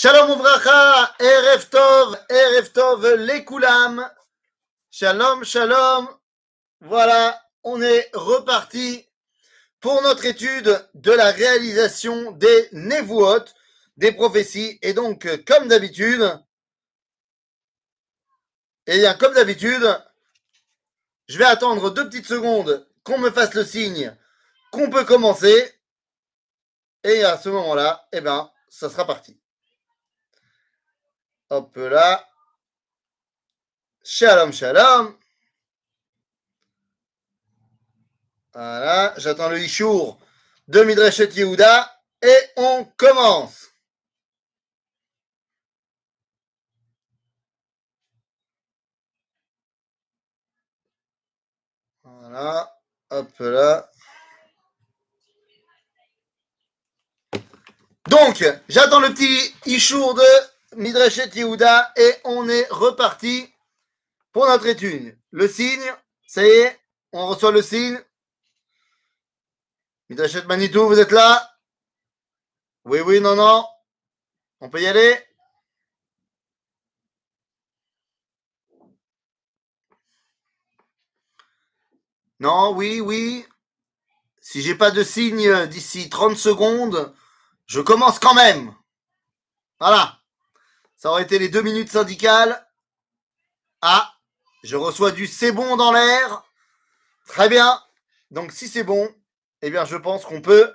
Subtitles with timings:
[0.00, 4.08] Shalom Uvracha, Erev Tov, Erev Tov, les Koulam.
[4.92, 6.08] Shalom, shalom.
[6.82, 9.04] Voilà, on est reparti
[9.80, 13.46] pour notre étude de la réalisation des Nevuot,
[13.96, 14.78] des prophéties.
[14.82, 16.22] Et donc, comme d'habitude,
[18.86, 20.00] et eh bien, comme d'habitude,
[21.26, 24.16] je vais attendre deux petites secondes qu'on me fasse le signe
[24.70, 25.74] qu'on peut commencer.
[27.02, 29.40] Et à ce moment-là, eh bien, ça sera parti.
[31.50, 32.28] Hop là.
[34.04, 35.16] Shalom, shalom.
[38.52, 40.18] Voilà, j'attends le Ishour
[40.66, 43.68] de Midreshet Yehuda et on commence.
[52.02, 53.90] Voilà, hop là.
[58.08, 63.52] Donc, j'attends le petit Ishour de Midreshet Yehuda et on est reparti
[64.30, 65.18] pour notre étude.
[65.32, 65.92] Le signe,
[66.24, 66.80] ça y est,
[67.12, 68.00] on reçoit le signe.
[70.08, 71.52] Midreshet Manitou, vous êtes là?
[72.84, 73.66] Oui, oui, non, non.
[74.60, 75.18] On peut y aller?
[82.38, 83.44] Non, oui, oui.
[84.40, 87.12] Si j'ai pas de signe d'ici 30 secondes,
[87.66, 88.72] je commence quand même.
[89.80, 90.17] Voilà.
[90.98, 92.66] Ça aurait été les deux minutes syndicales.
[93.82, 94.12] Ah,
[94.64, 96.42] je reçois du c'est bon dans l'air.
[97.24, 97.80] Très bien.
[98.32, 99.08] Donc si c'est bon,
[99.62, 100.74] eh bien je pense qu'on peut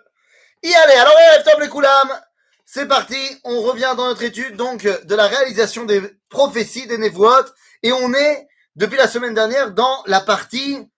[0.64, 0.94] y aller.
[0.94, 2.22] Alors top les Koulam,
[2.64, 3.18] c'est parti.
[3.44, 7.54] On revient dans notre étude donc de la réalisation des prophéties des Névoites.
[7.84, 10.90] Et on est, depuis la semaine dernière, dans la partie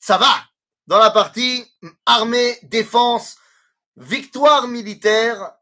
[0.00, 0.34] ça va.
[0.88, 1.64] Dans la partie
[2.04, 3.36] armée, défense,
[3.96, 5.52] victoire militaire.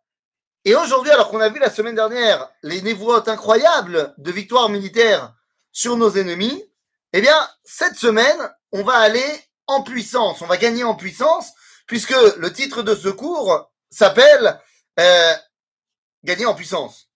[0.64, 5.34] Et aujourd'hui, alors qu'on a vu la semaine dernière les névoites incroyables de victoire militaire
[5.72, 6.64] sur nos ennemis,
[7.12, 9.24] eh bien, cette semaine, on va aller
[9.66, 11.52] en puissance, on va gagner en puissance,
[11.86, 14.60] puisque le titre de ce cours s'appelle
[14.98, 15.34] euh,
[16.22, 17.08] Gagner en puissance.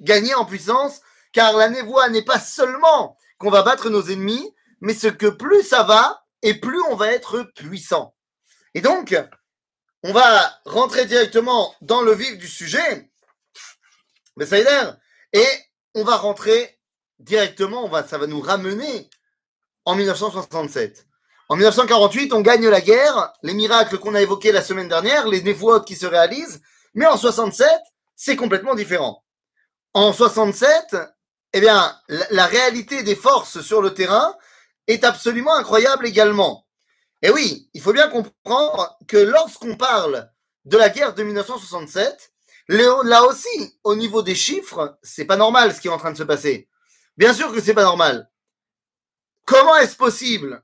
[0.00, 1.00] Gagner en puissance,
[1.32, 5.62] car la névoie n'est pas seulement qu'on va battre nos ennemis, mais ce que plus
[5.62, 8.16] ça va, et plus on va être puissant.
[8.74, 9.14] Et donc,
[10.02, 13.10] on va rentrer directement dans le vif du sujet,
[14.36, 14.96] mais ça l'air,
[15.32, 15.46] et
[15.94, 16.78] on va rentrer
[17.18, 19.08] directement, on va, ça va nous ramener
[19.84, 21.06] en 1967.
[21.48, 25.42] En 1948, on gagne la guerre, les miracles qu'on a évoqués la semaine dernière, les
[25.42, 26.62] névoites qui se réalisent,
[26.94, 27.68] mais en 67,
[28.16, 29.24] c'est complètement différent.
[29.92, 30.96] En 67,
[31.52, 34.34] eh bien, la réalité des forces sur le terrain,
[34.86, 36.61] est absolument incroyable également.
[37.22, 40.28] Et oui, il faut bien comprendre que lorsqu'on parle
[40.64, 42.32] de la guerre de 1967,
[42.68, 46.18] là aussi, au niveau des chiffres, c'est pas normal ce qui est en train de
[46.18, 46.68] se passer.
[47.16, 48.28] Bien sûr que c'est pas normal.
[49.44, 50.62] Comment est-ce possible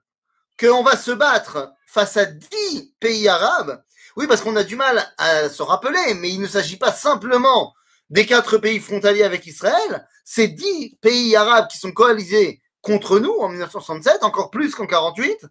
[0.58, 3.82] qu'on va se battre face à dix pays arabes?
[4.16, 7.74] Oui, parce qu'on a du mal à se rappeler, mais il ne s'agit pas simplement
[8.10, 13.34] des quatre pays frontaliers avec Israël, c'est dix pays arabes qui sont coalisés contre nous
[13.34, 15.46] en 1967, encore plus qu'en 48,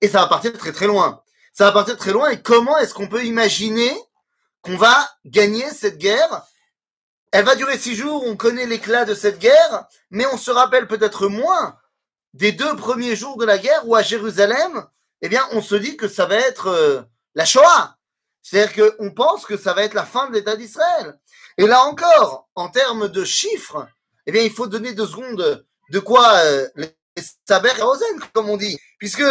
[0.00, 1.22] et ça va partir très très loin.
[1.52, 3.92] Ça va partir très loin, et comment est-ce qu'on peut imaginer
[4.62, 6.46] qu'on va gagner cette guerre?
[7.32, 10.86] Elle va durer six jours, on connaît l'éclat de cette guerre, mais on se rappelle
[10.86, 11.76] peut-être moins
[12.32, 14.86] des deux premiers jours de la guerre où à Jérusalem,
[15.20, 17.02] eh bien, on se dit que ça va être euh,
[17.34, 17.96] la Shoah.
[18.42, 21.18] C'est-à-dire qu'on pense que ça va être la fin de l'État d'Israël.
[21.58, 23.86] Et là encore, en termes de chiffres,
[24.26, 26.94] eh bien, il faut donner deux secondes de quoi euh, les
[27.46, 29.24] saber et comme on dit, puisque,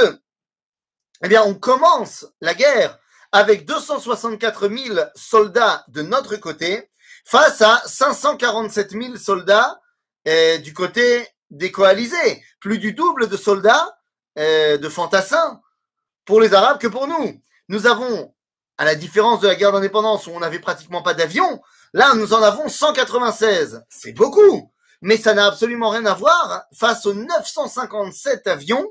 [1.23, 2.99] eh bien, on commence la guerre
[3.31, 6.89] avec 264 000 soldats de notre côté
[7.25, 9.79] face à 547 000 soldats
[10.27, 13.97] euh, du côté des coalisés, plus du double de soldats
[14.37, 15.61] euh, de fantassins
[16.25, 17.41] pour les Arabes que pour nous.
[17.69, 18.33] Nous avons,
[18.77, 21.61] à la différence de la guerre d'indépendance où on n'avait pratiquement pas d'avions,
[21.93, 23.83] là nous en avons 196.
[23.89, 24.71] C'est beaucoup
[25.01, 28.85] mais ça n'a absolument rien à voir face aux 957 avions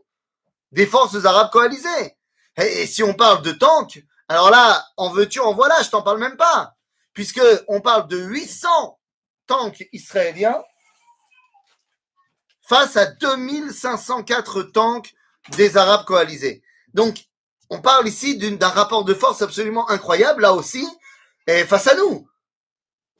[0.73, 2.16] des forces arabes coalisées.
[2.57, 6.19] Et, si on parle de tanks, alors là, en veux-tu, en voilà, je t'en parle
[6.19, 6.75] même pas,
[7.13, 8.99] puisque on parle de 800
[9.47, 10.63] tanks israéliens
[12.63, 15.15] face à 2504 tanks
[15.51, 16.63] des Arabes coalisés.
[16.95, 17.27] Donc,
[17.71, 20.87] on parle ici d'un rapport de force absolument incroyable, là aussi,
[21.47, 22.29] et face à nous.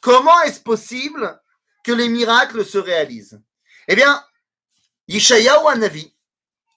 [0.01, 1.41] Comment est-ce possible
[1.85, 3.41] que les miracles se réalisent?
[3.89, 4.25] Eh bien,
[5.09, 6.15] Yishayahu Navi,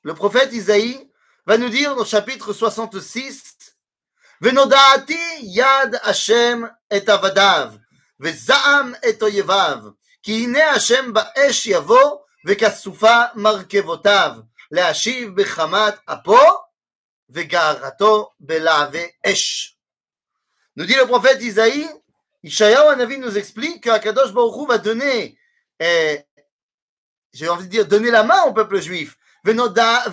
[0.03, 1.08] le prophète Isaïe,
[1.48, 3.76] va nous dire dans le chapitre 66,
[4.40, 7.78] Venodati yad Hashem et avadav,
[8.20, 9.78] וזעם את אויביו,
[10.22, 14.31] כי הנה השם באש יבוא, וכסופה מרכבותיו,
[14.70, 16.40] להשיב בחמת אפו,
[17.31, 19.70] וגערתו בלהבי אש.
[20.76, 21.88] Nous dit le prophète Isaïe,
[22.42, 25.38] Ishayahu Hanavi nous explique qu'Akadosh Baruch Hu va donner,
[25.81, 26.16] euh,
[27.32, 29.16] j'ai envie de dire, donner la main au peuple juif.
[29.44, 30.03] Venoda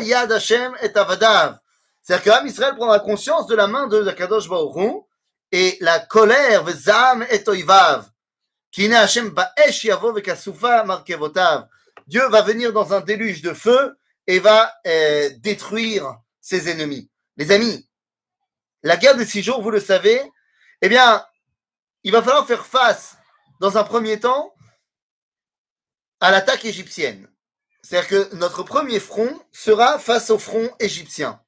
[0.00, 1.58] yad Hashem et avadav.
[2.02, 5.04] C'est-à-dire que Israël prendra conscience de la main de Akadosh Baruch
[5.52, 8.08] et la colère, vezam et oivav.
[8.70, 11.68] Kine Hashem ba'esh yavo vekasufa markevotav.
[12.06, 17.10] Dieu va venir dans un déluge de feu et va euh, détruire ses ennemis.
[17.36, 17.88] Les amis,
[18.82, 20.22] la guerre des six jours, vous le savez,
[20.80, 21.24] eh bien,
[22.04, 23.16] il va falloir faire face,
[23.60, 24.54] dans un premier temps,
[26.20, 27.28] à l'attaque égyptienne.
[27.88, 31.40] C'est-à-dire que notre premier front sera face au front égyptien.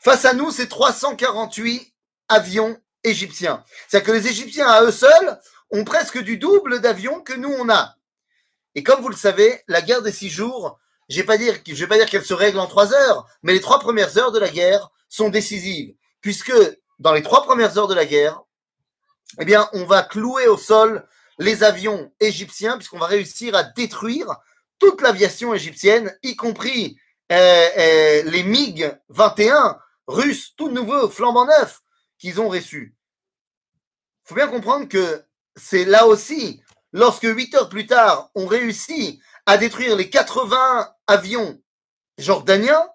[0.00, 1.94] Face à nous, c'est 348
[2.28, 3.64] avions égyptiens.
[3.88, 5.40] C'est-à-dire que les Égyptiens, à eux seuls,
[5.70, 7.96] ont presque du double d'avions que nous, on a.
[8.74, 12.10] Et comme vous le savez, la guerre des six jours, je ne vais pas dire
[12.10, 15.30] qu'elle se règle en trois heures, mais les trois premières heures de la guerre sont
[15.30, 16.52] décisives puisque
[16.98, 18.42] dans les trois premières heures de la guerre,
[19.40, 21.06] eh bien, on va clouer au sol
[21.38, 24.36] les avions égyptiens, puisqu'on va réussir à détruire
[24.78, 26.98] toute l'aviation égyptienne, y compris
[27.32, 31.80] euh, euh, les MiG 21 russes, tout nouveaux, flambant neufs,
[32.18, 32.96] qu'ils ont reçus.
[34.24, 35.22] Il faut bien comprendre que
[35.56, 41.60] c'est là aussi, lorsque huit heures plus tard, on réussit à détruire les 80 avions
[42.18, 42.88] jordaniens,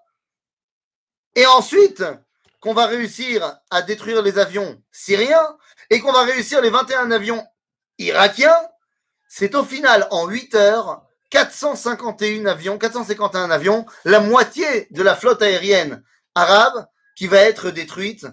[1.36, 2.04] et ensuite,
[2.60, 5.58] qu'on va réussir à détruire les avions syriens
[5.90, 7.44] et qu'on va réussir les 21 avions
[7.98, 8.56] irakiens,
[9.28, 11.04] c'est au final en 8 heures
[11.34, 16.00] 451 avions, 451 avions, la moitié de la flotte aérienne
[16.36, 16.86] arabe
[17.16, 18.24] qui va être détruite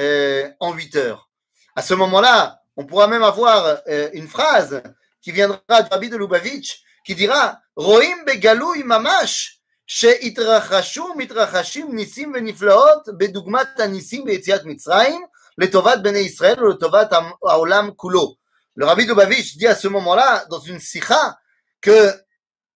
[0.00, 1.30] euh, en 8 heures.
[1.76, 3.78] À ce moment-là, on pourra même avoir
[4.12, 4.82] une phrase
[5.22, 13.12] qui viendra de Rabbi de Lubavitch qui dira Roim begalou mamash she'itrachashu mitrachashim nisim veniflaot
[13.12, 15.20] bedugmat anisim be'etziat mitzrayim
[15.56, 17.10] letovat bnei Israël letovat
[17.44, 18.38] haolam kulo.
[18.74, 21.38] Le Rabbi de Lubavitch dit à ce moment-là dans une sikha
[21.80, 22.12] que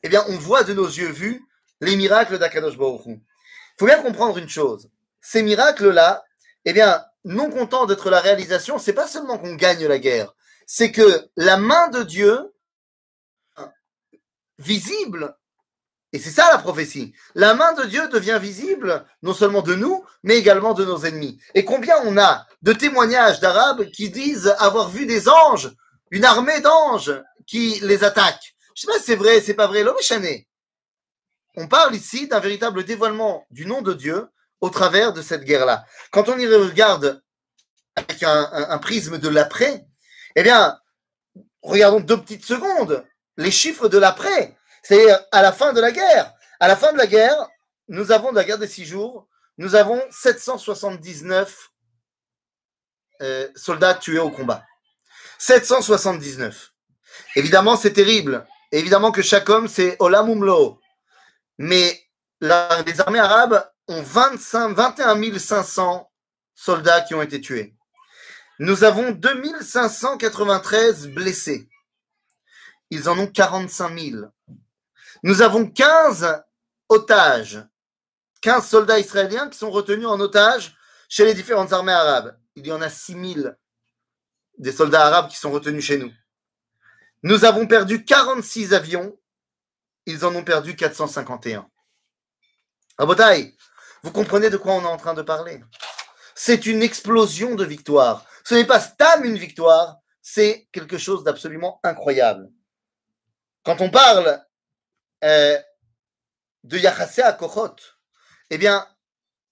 [0.04, 1.44] eh bien, on voit de nos yeux vus
[1.80, 3.20] les miracles d'Akadosh Baruch Il
[3.78, 4.90] faut bien comprendre une chose.
[5.20, 6.22] Ces miracles-là,
[6.66, 10.34] eh bien, non content d'être la réalisation, c'est pas seulement qu'on gagne la guerre,
[10.66, 12.52] c'est que la main de Dieu,
[14.58, 15.34] visible,
[16.12, 17.12] et c'est ça la prophétie.
[17.34, 21.40] La main de Dieu devient visible, non seulement de nous, mais également de nos ennemis.
[21.54, 25.72] Et combien on a de témoignages d'Arabes qui disent avoir vu des anges,
[26.10, 28.53] une armée d'anges qui les attaquent.
[28.74, 30.48] Je sais pas si c'est vrai, c'est pas vrai, l'homme est
[31.56, 34.28] On parle ici d'un véritable dévoilement du nom de Dieu
[34.60, 35.84] au travers de cette guerre-là.
[36.10, 37.22] Quand on y regarde
[37.96, 39.86] avec un, prisme de l'après,
[40.34, 40.78] eh bien,
[41.62, 43.04] regardons deux petites secondes
[43.36, 44.56] les chiffres de l'après.
[44.82, 46.32] C'est à la fin de la guerre.
[46.60, 47.48] À la fin de la guerre,
[47.88, 49.28] nous avons, de la guerre des six jours,
[49.58, 51.70] nous avons 779
[53.22, 54.64] euh, soldats tués au combat.
[55.38, 56.72] 779.
[57.36, 58.46] Évidemment, c'est terrible.
[58.74, 60.80] Évidemment que chaque homme, c'est Olamumlo.
[61.58, 62.10] Mais
[62.40, 66.10] les armées arabes ont 25, 21 500
[66.56, 67.76] soldats qui ont été tués.
[68.58, 71.68] Nous avons 2593 blessés.
[72.90, 74.24] Ils en ont 45 000.
[75.22, 76.42] Nous avons 15
[76.88, 77.64] otages,
[78.40, 80.76] 15 soldats israéliens qui sont retenus en otage
[81.08, 82.36] chez les différentes armées arabes.
[82.56, 83.56] Il y en a 6000
[84.58, 86.10] des soldats arabes qui sont retenus chez nous.
[87.26, 89.18] Nous avons perdu 46 avions,
[90.04, 91.66] ils en ont perdu 451.
[92.98, 93.56] Abotaï,
[94.02, 95.64] vous comprenez de quoi on est en train de parler?
[96.34, 98.26] C'est une explosion de victoire.
[98.44, 102.50] Ce n'est pas stam une victoire, c'est quelque chose d'absolument incroyable.
[103.64, 104.44] Quand on parle
[105.24, 105.58] euh,
[106.62, 107.76] de Yachase à Kochot,
[108.50, 108.86] eh bien,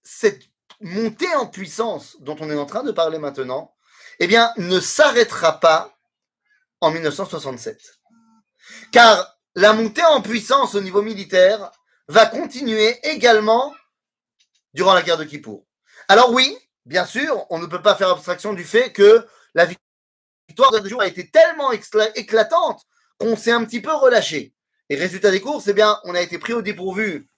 [0.03, 0.43] cette
[0.79, 3.75] montée en puissance dont on est en train de parler maintenant,
[4.19, 5.97] eh bien, ne s'arrêtera pas
[6.83, 7.79] en 1967.
[8.91, 11.71] Car la montée en puissance au niveau militaire
[12.07, 13.73] va continuer également
[14.73, 15.65] durant la guerre de Kippour.
[16.09, 19.65] Alors oui, bien sûr, on ne peut pas faire abstraction du fait que la
[20.49, 22.83] victoire de jour a été tellement éclatante
[23.17, 24.53] qu'on s'est un petit peu relâché.
[24.89, 27.29] Et résultat des courses, eh bien, on a été pris au dépourvu.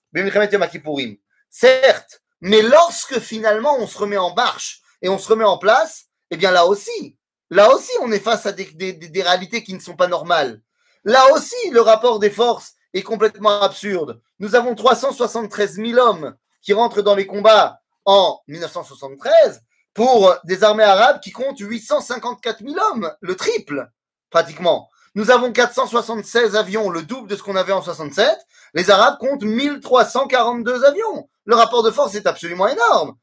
[1.50, 6.06] Certes, mais lorsque finalement on se remet en marche et on se remet en place,
[6.30, 7.16] eh bien là aussi,
[7.50, 8.68] là aussi on est face à des,
[9.14, 10.60] réalités qui ne sont pas normales.
[11.04, 14.20] Là aussi, le rapport des forces est complètement absurde.
[14.40, 19.62] Nous avons 373 000 hommes qui rentrent dans les combats en 1973
[19.94, 23.88] pour des armées arabes qui comptent 854 000 hommes, le triple,
[24.30, 24.88] pratiquement.
[25.16, 28.36] Nous avons 476 avions, le double de ce qu'on avait en 67.
[28.74, 31.26] Les Arabes comptent 1342 avions.
[31.46, 33.16] Le rapport de force est absolument énorme.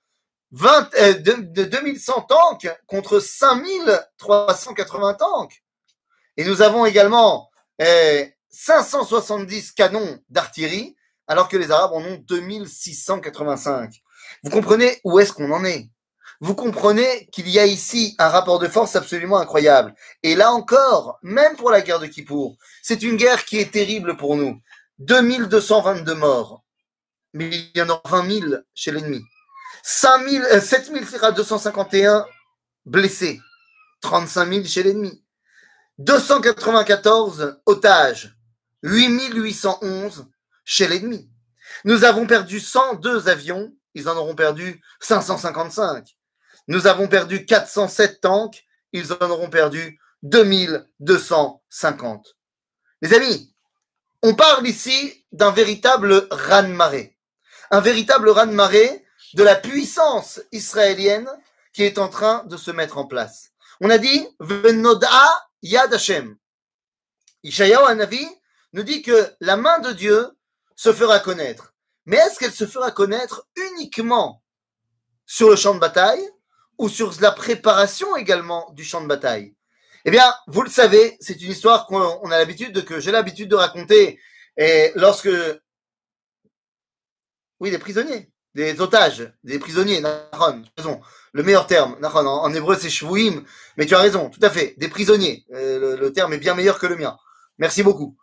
[0.54, 5.64] 20, euh, de, 2100 tanks contre 5380 tanks.
[6.38, 7.50] Et nous avons également
[8.50, 10.96] 570 euh, canons d'artillerie,
[11.28, 13.96] alors que les Arabes en ont 2685.
[14.44, 15.90] Vous comprenez où est-ce qu'on en est?
[16.40, 19.96] Vous comprenez qu'il y a ici un rapport de force absolument incroyable.
[20.22, 24.18] Et là encore, même pour la guerre de Kippour, c'est une guerre qui est terrible
[24.18, 24.62] pour nous.
[25.00, 26.64] 2222 morts,
[27.34, 29.24] mais il y en a 20 000 chez l'ennemi.
[29.84, 32.26] 7251
[32.86, 33.42] blessés,
[34.02, 35.22] 35 000 chez l'ennemi.
[35.98, 38.38] 294 otages,
[38.82, 40.26] 8811
[40.64, 41.30] chez l'ennemi.
[41.84, 46.16] Nous avons perdu 102 avions, ils en auront perdu 555.
[46.70, 48.64] Nous avons perdu 407 tanks,
[48.94, 52.38] ils en auront perdu 2250.
[53.02, 53.54] Les amis,
[54.22, 57.18] on parle ici d'un véritable raz-de-marée.
[57.70, 59.03] Un véritable raz-de-marée
[59.34, 61.30] de la puissance israélienne
[61.74, 63.52] qui est en train de se mettre en place.
[63.82, 65.10] On a dit Venoda
[65.62, 66.38] Yad Hashem.
[67.44, 67.98] Ishayahu
[68.74, 70.30] nous dit que la main de Dieu
[70.76, 71.74] se fera connaître.
[72.06, 74.44] Mais est-ce qu'elle se fera connaître uniquement
[75.26, 76.28] sur le champ de bataille
[76.78, 79.56] ou sur la préparation également du champ de bataille?
[80.06, 83.56] Eh bien, vous le savez, c'est une histoire qu'on a l'habitude que j'ai l'habitude de
[83.56, 84.20] raconter
[84.58, 85.30] et lorsque
[87.60, 91.02] oui, des prisonniers des otages, des prisonniers, Nahon, raison.
[91.32, 93.44] Le meilleur terme, Nahon, en, hébreu c'est shvuim,
[93.78, 95.46] mais tu as raison, tout à fait, des prisonniers.
[95.54, 97.18] Euh, le, terme est bien meilleur que le mien.
[97.58, 98.16] Merci beaucoup.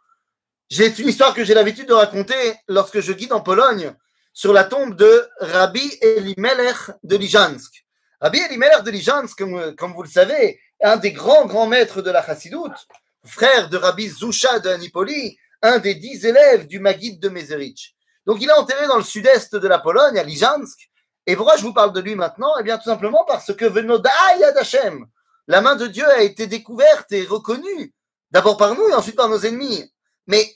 [0.69, 3.93] J'ai une histoire que j'ai l'habitude de raconter lorsque je guide en Pologne
[4.33, 7.85] sur la tombe de Rabbi Elimelech de Lijansk.
[8.21, 12.11] Rabbi Elimelech de Lijansk, comme, comme, vous le savez, un des grands grands maîtres de
[12.11, 12.87] la Chassidoute,
[13.25, 17.97] frère de Rabbi Zusha de Anipoli, un des dix élèves du Maguide de Mezerich.
[18.31, 20.89] Donc il est enterré dans le sud-est de la Pologne, à Lijansk.
[21.27, 22.53] Et pourquoi je vous parle de lui maintenant?
[22.61, 25.05] Eh bien tout simplement parce que Venodaya Hashem,
[25.49, 27.93] la main de Dieu a été découverte et reconnue,
[28.31, 29.93] d'abord par nous et ensuite par nos ennemis.
[30.29, 30.49] Mais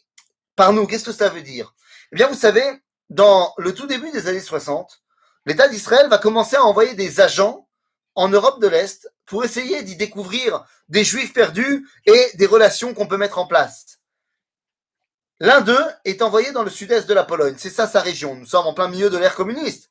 [0.55, 1.75] par nous, qu'est-ce que ça veut dire?
[2.13, 2.63] Eh bien vous savez,
[3.11, 5.03] dans le tout début des années 60,
[5.45, 7.69] l'État d'Israël va commencer à envoyer des agents
[8.15, 13.09] en Europe de l'Est pour essayer d'y découvrir des juifs perdus et des relations qu'on
[13.09, 13.99] peut mettre en place.
[15.41, 17.57] L'un d'eux est envoyé dans le sud-est de la Pologne.
[17.59, 18.35] C'est ça sa région.
[18.35, 19.91] Nous sommes en plein milieu de l'ère communiste.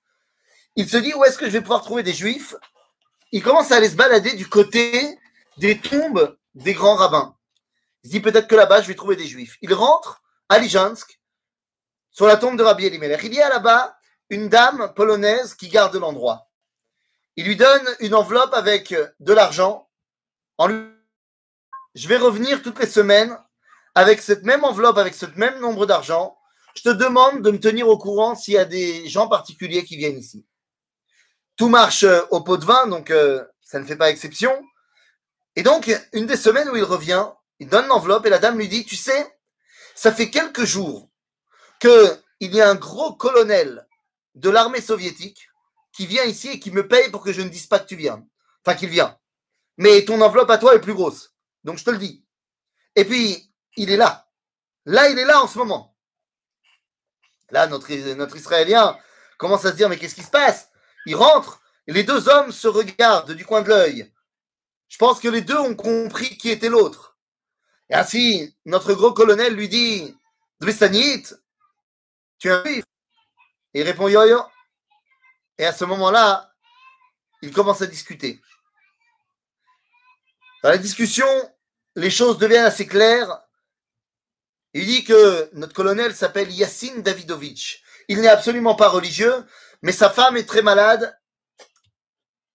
[0.76, 2.56] Il se dit où est-ce que je vais pouvoir trouver des juifs?
[3.32, 5.20] Il commence à aller se balader du côté
[5.58, 7.36] des tombes des grands rabbins.
[8.04, 9.58] Il se dit peut-être que là-bas je vais trouver des juifs.
[9.62, 11.20] Il rentre à Lijansk
[12.12, 13.24] sur la tombe de Rabbi Elimelech.
[13.24, 13.98] Il y a là-bas
[14.30, 16.48] une dame polonaise qui garde l'endroit.
[17.36, 19.90] Il lui donne une enveloppe avec de l'argent
[21.96, 23.38] je vais revenir toutes les semaines
[23.96, 26.38] avec cette même enveloppe, avec ce même nombre d'argent,
[26.76, 29.98] je te demande de me tenir au courant s'il y a des gens particuliers qui
[29.98, 30.46] viennent ici.
[31.56, 34.64] Tout marche euh, au pot de vin, donc euh, ça ne fait pas exception.
[35.56, 37.28] Et donc, une des semaines où il revient,
[37.60, 39.38] il donne l'enveloppe et la dame lui dit, tu sais,
[39.94, 41.10] ça fait quelques jours
[41.80, 43.86] qu'il y a un gros colonel
[44.34, 45.48] de l'armée soviétique
[45.92, 47.96] qui vient ici et qui me paye pour que je ne dise pas que tu
[47.96, 48.26] viens.
[48.66, 49.20] Enfin, qu'il vient.
[49.78, 51.36] Mais ton enveloppe à toi est plus grosse.
[51.64, 52.26] Donc, je te le dis.
[52.96, 54.28] Et puis, il est là.
[54.86, 55.96] Là, il est là en ce moment.
[57.50, 57.92] Là, notre,
[58.36, 58.98] Israélien
[59.38, 60.70] commence à se dire, mais qu'est-ce qui se passe?
[61.06, 64.12] Il rentre, et les deux hommes se regardent du coin de l'œil.
[64.90, 67.18] Je pense que les deux ont compris qui était l'autre.
[67.90, 70.16] Et ainsi, notre gros colonel lui dit,
[70.60, 71.24] Dvistanit,
[72.40, 72.64] tu es un
[73.76, 74.42] il répond, yo, yo.
[75.58, 76.54] Et à ce moment-là,
[77.42, 78.42] ils commencent à discuter.
[80.64, 81.28] Dans la discussion,
[81.96, 83.43] les choses deviennent assez claires
[84.74, 87.84] il dit que notre colonel s'appelle Yassine Davidovitch.
[88.08, 89.46] Il n'est absolument pas religieux,
[89.82, 91.18] mais sa femme est très malade.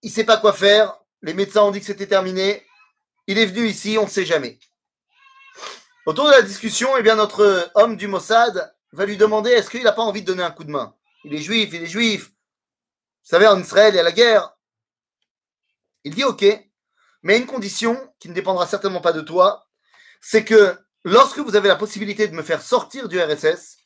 [0.01, 0.99] Il ne sait pas quoi faire.
[1.21, 2.65] Les médecins ont dit que c'était terminé.
[3.27, 4.59] Il est venu ici, on ne sait jamais.
[6.05, 9.83] Autour de la discussion, eh bien, notre homme du Mossad va lui demander est-ce qu'il
[9.83, 10.95] n'a pas envie de donner un coup de main?
[11.23, 12.29] Il est juif, il est juif.
[12.29, 14.51] Vous savez, en Israël, il y a la guerre.
[16.03, 16.45] Il dit ok,
[17.21, 19.67] mais une condition qui ne dépendra certainement pas de toi,
[20.21, 23.77] c'est que lorsque vous avez la possibilité de me faire sortir du RSS,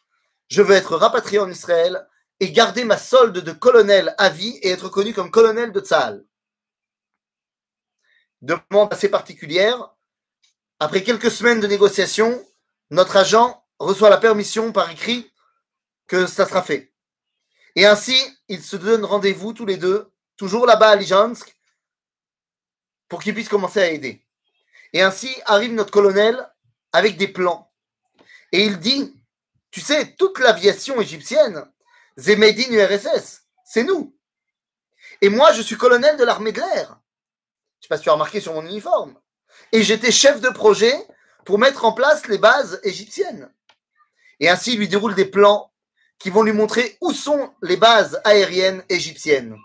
[0.49, 2.07] je veux être rapatrié en Israël
[2.39, 6.25] et garder ma solde de colonel à vie et être connu comme colonel de Tzahal.
[8.41, 9.93] Demande assez particulière.
[10.79, 12.45] Après quelques semaines de négociations,
[12.89, 15.31] notre agent reçoit la permission par écrit
[16.07, 16.93] que ça sera fait.
[17.75, 18.15] Et ainsi,
[18.49, 21.57] ils se donnent rendez-vous tous les deux toujours là-bas à Lijansk,
[23.07, 24.25] pour qu'ils puissent commencer à aider.
[24.91, 26.47] Et ainsi arrive notre colonel
[26.93, 27.71] avec des plans.
[28.51, 29.13] Et il dit,
[29.71, 31.65] tu sais, toute l'aviation égyptienne,
[32.15, 34.15] Zemedin URSS, c'est nous.
[35.21, 36.99] Et moi, je suis colonel de l'armée de l'air.
[37.79, 39.15] Je sais pas si tu as remarqué sur mon uniforme.
[39.71, 40.95] Et j'étais chef de projet
[41.45, 43.51] pour mettre en place les bases égyptiennes.
[44.39, 45.73] Et ainsi, il lui déroule des plans
[46.19, 49.57] qui vont lui montrer où sont les bases aériennes égyptiennes.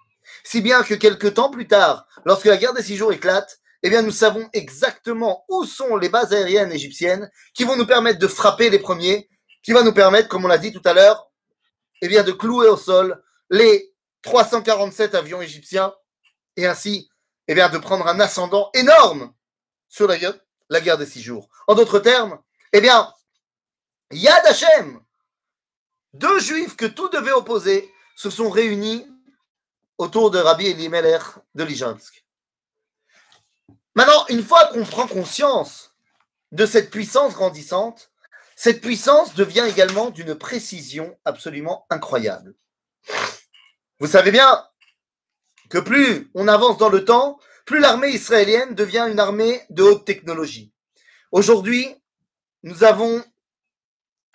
[0.45, 3.91] Si bien que quelques temps plus tard, lorsque la guerre des six jours éclate, eh
[3.91, 8.27] bien, nous savons exactement où sont les bases aériennes égyptiennes qui vont nous permettre de
[8.27, 9.29] frapper les premiers,
[9.63, 11.31] qui va nous permettre, comme on l'a dit tout à l'heure,
[12.03, 15.95] eh bien, de clouer au sol les 347 avions égyptiens
[16.57, 17.09] et ainsi,
[17.47, 19.33] eh bien, de prendre un ascendant énorme
[19.89, 20.17] sur la,
[20.69, 21.49] la guerre des six jours.
[21.69, 22.39] En d'autres termes,
[22.73, 23.13] eh bien,
[24.11, 25.01] Yad Hashem,
[26.15, 29.07] deux juifs que tout devait opposer, se sont réunis
[29.99, 31.23] autour de Rabbi Elimelech
[31.55, 32.25] de Lijansk.
[33.99, 35.93] Maintenant, une fois qu'on prend conscience
[36.53, 38.13] de cette puissance grandissante,
[38.55, 42.55] cette puissance devient également d'une précision absolument incroyable.
[43.99, 44.65] Vous savez bien
[45.69, 50.05] que plus on avance dans le temps, plus l'armée israélienne devient une armée de haute
[50.05, 50.73] technologie.
[51.33, 51.93] Aujourd'hui,
[52.63, 53.25] nous avons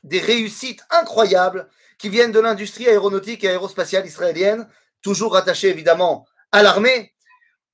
[0.03, 4.67] des réussites incroyables qui viennent de l'industrie aéronautique et aérospatiale israélienne,
[5.01, 7.12] toujours rattachée évidemment à l'armée.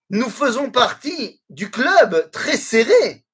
[0.10, 3.26] Nous faisons partie du club très serré,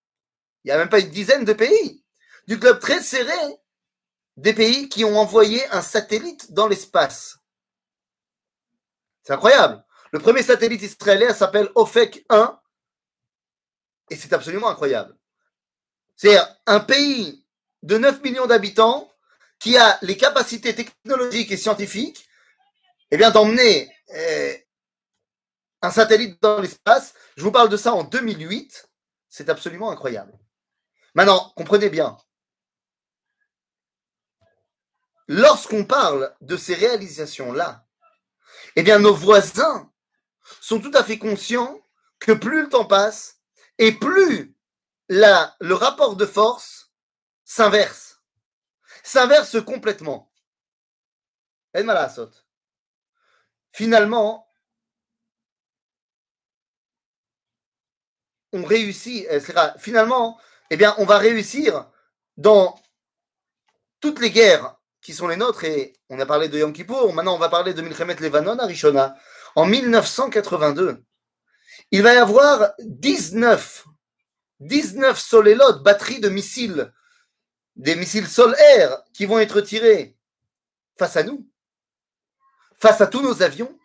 [0.64, 2.04] il n'y a même pas une dizaine de pays,
[2.48, 3.32] du club très serré
[4.38, 7.38] des pays qui ont envoyé un satellite dans l'espace.
[9.24, 9.84] C'est incroyable.
[10.12, 12.60] Le premier satellite israélien s'appelle OFEC 1
[14.10, 15.16] et c'est absolument incroyable.
[16.16, 17.46] C'est un pays
[17.84, 19.12] de 9 millions d'habitants
[19.60, 22.28] qui a les capacités technologiques et scientifiques
[23.12, 24.54] eh bien, d'emmener euh,
[25.86, 27.14] un satellite dans l'espace.
[27.38, 28.90] Je vous parle de ça en 2008.
[29.30, 30.34] C'est absolument incroyable.
[31.14, 32.18] Maintenant, comprenez bien.
[35.28, 37.86] Lorsqu'on parle de ces réalisations-là,
[38.76, 39.92] eh bien, nos voisins
[40.62, 41.80] sont tout à fait conscients
[42.20, 43.40] que plus le temps passe
[43.78, 44.56] et plus
[45.10, 46.92] la, le rapport de force
[47.44, 48.22] s'inverse.
[49.04, 50.32] S'inverse complètement.
[53.72, 54.45] Finalement,
[58.56, 59.28] on réussit,
[59.78, 60.40] finalement,
[60.70, 61.90] eh bien, on va réussir
[62.38, 62.76] dans
[64.00, 67.36] toutes les guerres qui sont les nôtres, et on a parlé de Yom Kippur, maintenant
[67.36, 69.16] on va parler de Milchemet Levanon à Rishona,
[69.56, 71.04] en 1982.
[71.92, 73.86] Il va y avoir 19,
[74.62, 76.92] 19 solélotes, batteries de missiles
[77.76, 80.18] des missiles sol-air qui vont être tirés
[80.98, 81.46] face à nous,
[82.78, 83.78] face à tous nos avions.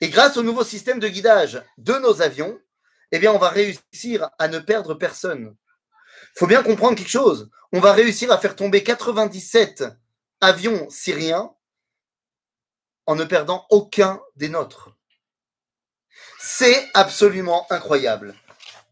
[0.00, 2.58] Et grâce au nouveau système de guidage de nos avions,
[3.12, 5.56] eh bien, on va réussir à ne perdre personne.
[6.34, 7.50] Il faut bien comprendre quelque chose.
[7.72, 9.84] On va réussir à faire tomber 97
[10.40, 11.54] avions syriens
[13.06, 14.90] en ne perdant aucun des nôtres.
[16.38, 18.34] C'est absolument incroyable.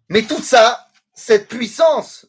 [0.09, 2.27] Mais tout ça, cette puissance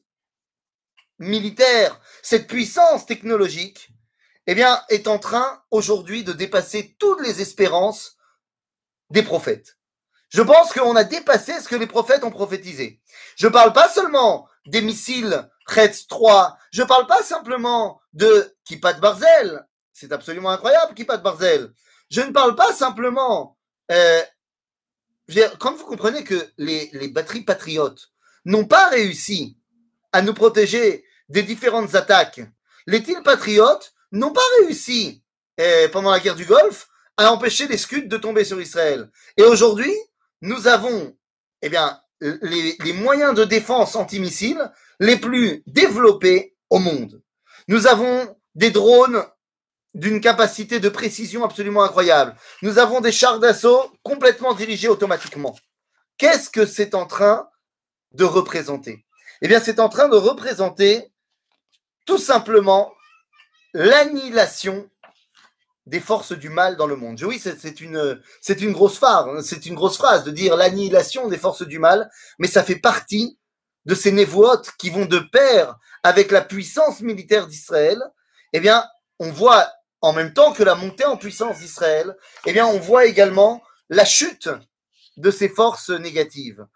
[1.20, 3.90] militaire, cette puissance technologique,
[4.48, 8.18] eh bien, est en train aujourd'hui de dépasser toutes les espérances
[9.10, 9.77] des prophètes.
[10.30, 13.02] Je pense qu'on a dépassé ce que les prophètes ont prophétisé.
[13.36, 19.66] Je parle pas seulement des missiles Khetz 3, je parle pas simplement de Kippat Barzel,
[19.94, 21.72] c'est absolument incroyable Kippat Barzel.
[22.10, 23.58] Je ne parle pas simplement,
[23.92, 24.22] euh,
[25.60, 28.12] quand vous comprenez que les, les batteries patriotes
[28.46, 29.58] n'ont pas réussi
[30.14, 32.42] à nous protéger des différentes attaques.
[32.86, 35.24] Les îles patriotes n'ont pas réussi
[35.58, 36.88] eh, pendant la guerre du Golfe
[37.18, 39.10] à empêcher les Scuds de tomber sur Israël.
[39.36, 39.94] Et aujourd'hui,
[40.42, 41.16] nous avons
[41.62, 47.22] eh bien, les, les moyens de défense antimissiles les plus développés au monde.
[47.68, 49.24] Nous avons des drones
[49.94, 52.36] d'une capacité de précision absolument incroyable.
[52.62, 55.56] Nous avons des chars d'assaut complètement dirigés automatiquement.
[56.18, 57.50] Qu'est-ce que c'est en train
[58.12, 59.06] de représenter?
[59.42, 61.12] Eh bien, c'est en train de représenter
[62.06, 62.94] tout simplement
[63.74, 64.90] l'annihilation
[65.88, 67.22] des forces du mal dans le monde.
[67.24, 71.30] Oui, c'est une, c'est une grosse phrase, hein, c'est une grosse phrase de dire l'annihilation
[71.30, 73.40] des forces du mal, mais ça fait partie
[73.86, 78.04] de ces névotes qui vont de pair avec la puissance militaire d'Israël.
[78.52, 78.86] Eh bien,
[79.20, 79.72] on voit
[80.02, 84.04] en même temps que la montée en puissance d'Israël, eh bien, on voit également la
[84.04, 84.50] chute
[85.16, 86.68] de ces forces négatives.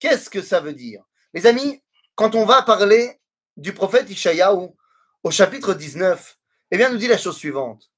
[0.00, 1.02] Qu'est-ce que ça veut dire?
[1.32, 1.82] Les amis,
[2.17, 3.19] quand on va parler
[3.57, 4.69] du prophète Ishayahu
[5.23, 6.37] au chapitre 19,
[6.71, 7.89] eh bien, nous dit la chose suivante.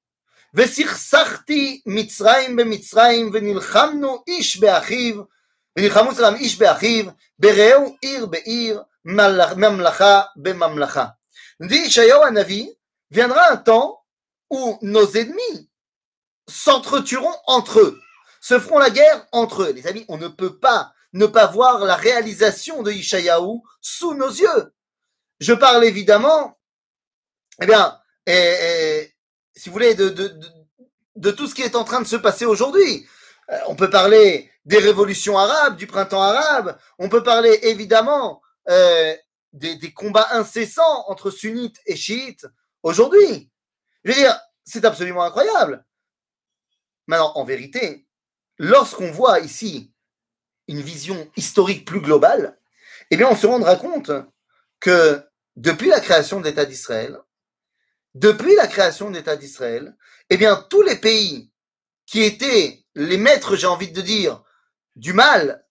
[0.54, 5.22] וסכסכתי מצרים במצרים ונלחמנו איש באחיו,
[5.78, 7.04] ונלחמו סלם איש באחיו,
[7.38, 8.82] ברעהו עיר בעיר,
[9.56, 11.06] ממלכה בממלכה.
[11.62, 12.70] Dit Ishayahu Navi,
[13.10, 14.04] viendra un temps
[14.50, 15.70] où nos ennemis
[16.48, 18.00] s'entretueront entre eux,
[18.40, 19.72] se feront la guerre entre eux.
[19.72, 24.29] Les amis, on ne peut pas ne pas voir la réalisation de Ishayahu sous nos
[24.29, 24.73] yeux.
[25.39, 26.57] Je parle évidemment,
[27.61, 29.15] eh bien, et, et,
[29.55, 30.47] si vous voulez, de, de, de,
[31.15, 33.07] de, tout ce qui est en train de se passer aujourd'hui.
[33.49, 39.15] Euh, on peut parler des révolutions arabes, du printemps arabe, on peut parler évidemment euh,
[39.53, 42.45] des, des, combats incessants entre sunnites et chiites
[42.83, 43.49] aujourd'hui.
[44.03, 45.83] Je veux dire, c'est absolument incroyable.
[47.07, 48.07] Maintenant, en vérité,
[48.57, 49.90] lorsqu'on voit ici
[50.67, 52.57] une vision historique plus globale,
[53.09, 54.11] eh bien, on se rendra compte
[54.79, 55.21] que
[55.55, 57.19] depuis la création de l'État d'Israël,
[58.13, 59.95] depuis la création de l'État d'Israël,
[60.29, 61.51] eh bien, tous les pays
[62.05, 64.43] qui étaient les maîtres, j'ai envie de dire,
[64.95, 65.65] du mal,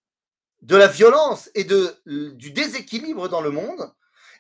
[0.63, 3.93] de la violence et du déséquilibre dans le monde,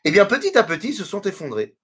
[0.04, 1.76] eh bien, petit à petit, se sont effondrés.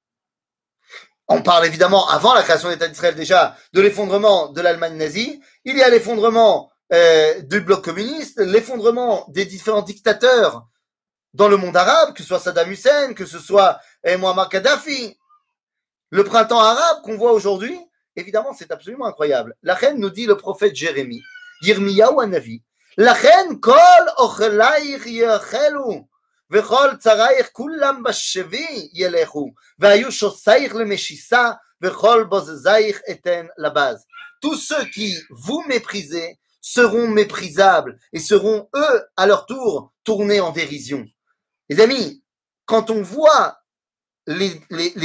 [1.29, 5.43] On parle évidemment, avant la création de l'État d'Israël déjà, de l'effondrement de l'Allemagne nazie.
[5.65, 10.69] Il y a l'effondrement euh, du bloc communiste, l'effondrement des différents dictateurs
[11.35, 15.19] dans le monde arabe, que ce soit Saddam Hussein, que ce soit eh, Muammar Kadhafi,
[16.11, 17.77] le printemps arabe qu'on voit aujourd'hui,
[18.15, 19.57] évidemment, c'est absolument incroyable.
[19.65, 21.23] La reine nous dit le prophète Jérémie,
[21.63, 22.63] Yirmiyahu Anavi,
[22.97, 23.77] la reine kol
[24.19, 26.05] ochlaich yachelu,
[26.49, 34.07] vechol tsaraich kulam bashevi yelechu, vayu shosaich le meshissa, vechol bozezaich eten la base.
[34.41, 40.51] Tous ceux qui vous méprisez, seront méprisables et seront eux, à leur tour, tournés en
[40.51, 41.07] dérision.
[41.69, 42.25] Les amis,
[42.65, 43.61] quand on voit
[44.27, 44.51] les,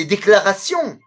[0.06, 0.98] déclarations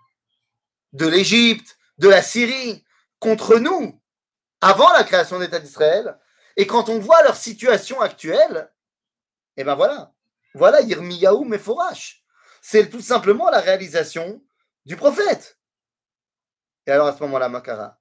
[0.93, 2.85] de l'Égypte, de la Syrie
[3.19, 4.01] contre nous
[4.61, 6.17] avant la création de l'État d'Israël,
[6.57, 8.73] et quand on voit leur situation actuelle,
[9.57, 10.13] et ben voilà,
[10.55, 12.23] voilà Yirmiyahu Meforash.
[12.63, 14.41] C'est tout simplement la réalisation
[14.87, 15.59] du prophète.
[16.87, 17.99] Et alors à ce moment-là, Makara.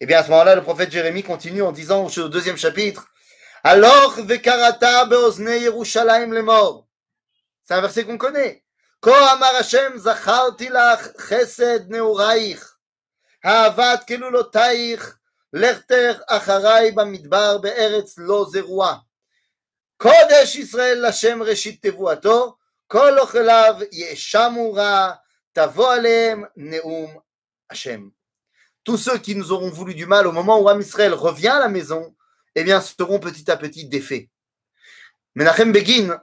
[0.00, 3.06] Et bien à ce moment-là, le prophète Jérémie continue en disant au deuxième chapitre,
[3.62, 6.86] alors vekarata beozne Yerushalayim lemor.
[7.64, 8.64] C'est un verset qu'on connaît.
[9.04, 12.76] כה אמר השם זכרתי לך חסד נעורייך,
[13.44, 15.18] אהבת כלולותייך,
[15.52, 18.96] לכתך אחריי במדבר בארץ לא זרועה.
[19.96, 25.12] קודש ישראל לשם ראשית תבואתו, כל אוכליו יאשמו רע,
[25.52, 27.18] תבוא עליהם נאום
[27.70, 28.08] השם.
[28.89, 31.59] Tous ceux qui nous auront voulu du mal au moment où Am Israël revient à
[31.59, 32.15] la maison,
[32.55, 34.29] eh bien, seront petit à petit défaits.
[35.35, 36.19] Menachem Begin,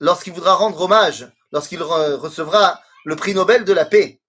[0.00, 4.20] lorsqu'il voudra rendre hommage lorsqu'il recevra le prix Nobel de la paix.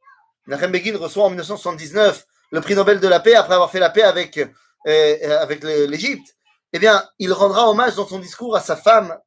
[0.46, 3.90] Menachem Begin reçoit en 1979 le prix Nobel de la paix après avoir fait la
[3.90, 6.36] paix avec, euh, avec l'Égypte.
[6.74, 9.18] Eh bien, il rendra hommage dans son discours à sa femme,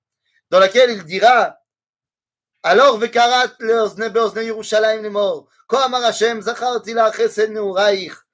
[0.50, 1.56] dans laquelle il dira
[2.62, 3.00] alors
[7.12, 8.25] chesed neuraich.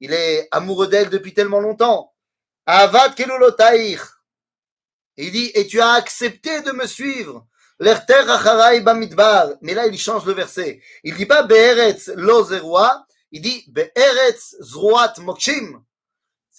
[0.00, 2.14] Il est amoureux d'elle depuis tellement longtemps.
[3.16, 4.00] Kelulotaich.
[5.16, 7.46] Il dit, et tu as accepté de me suivre.
[7.78, 8.22] L'erter.
[9.60, 10.82] Mais là, il change le verset.
[11.04, 13.06] Il dit pas be'eretz lo zerua.
[13.32, 15.82] Il dit be'eretz zruat mokshim.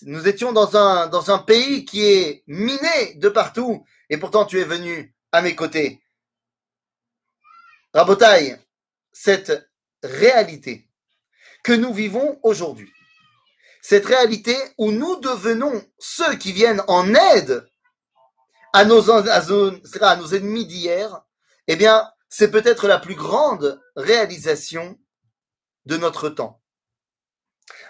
[0.03, 3.83] Nous étions dans un, dans un pays qui est miné de partout.
[4.09, 6.01] Et pourtant, tu es venu à mes côtés.
[7.93, 8.57] Rabotai,
[9.11, 9.69] cette
[10.03, 10.87] réalité
[11.63, 12.91] que nous vivons aujourd'hui,
[13.86, 17.66] cette réalité où nous devenons ceux qui viennent en aide
[18.72, 21.22] à nos, à nos, à nos ennemis d'hier,
[21.66, 24.98] eh bien, c'est peut-être la plus grande réalisation
[25.84, 26.62] de notre temps.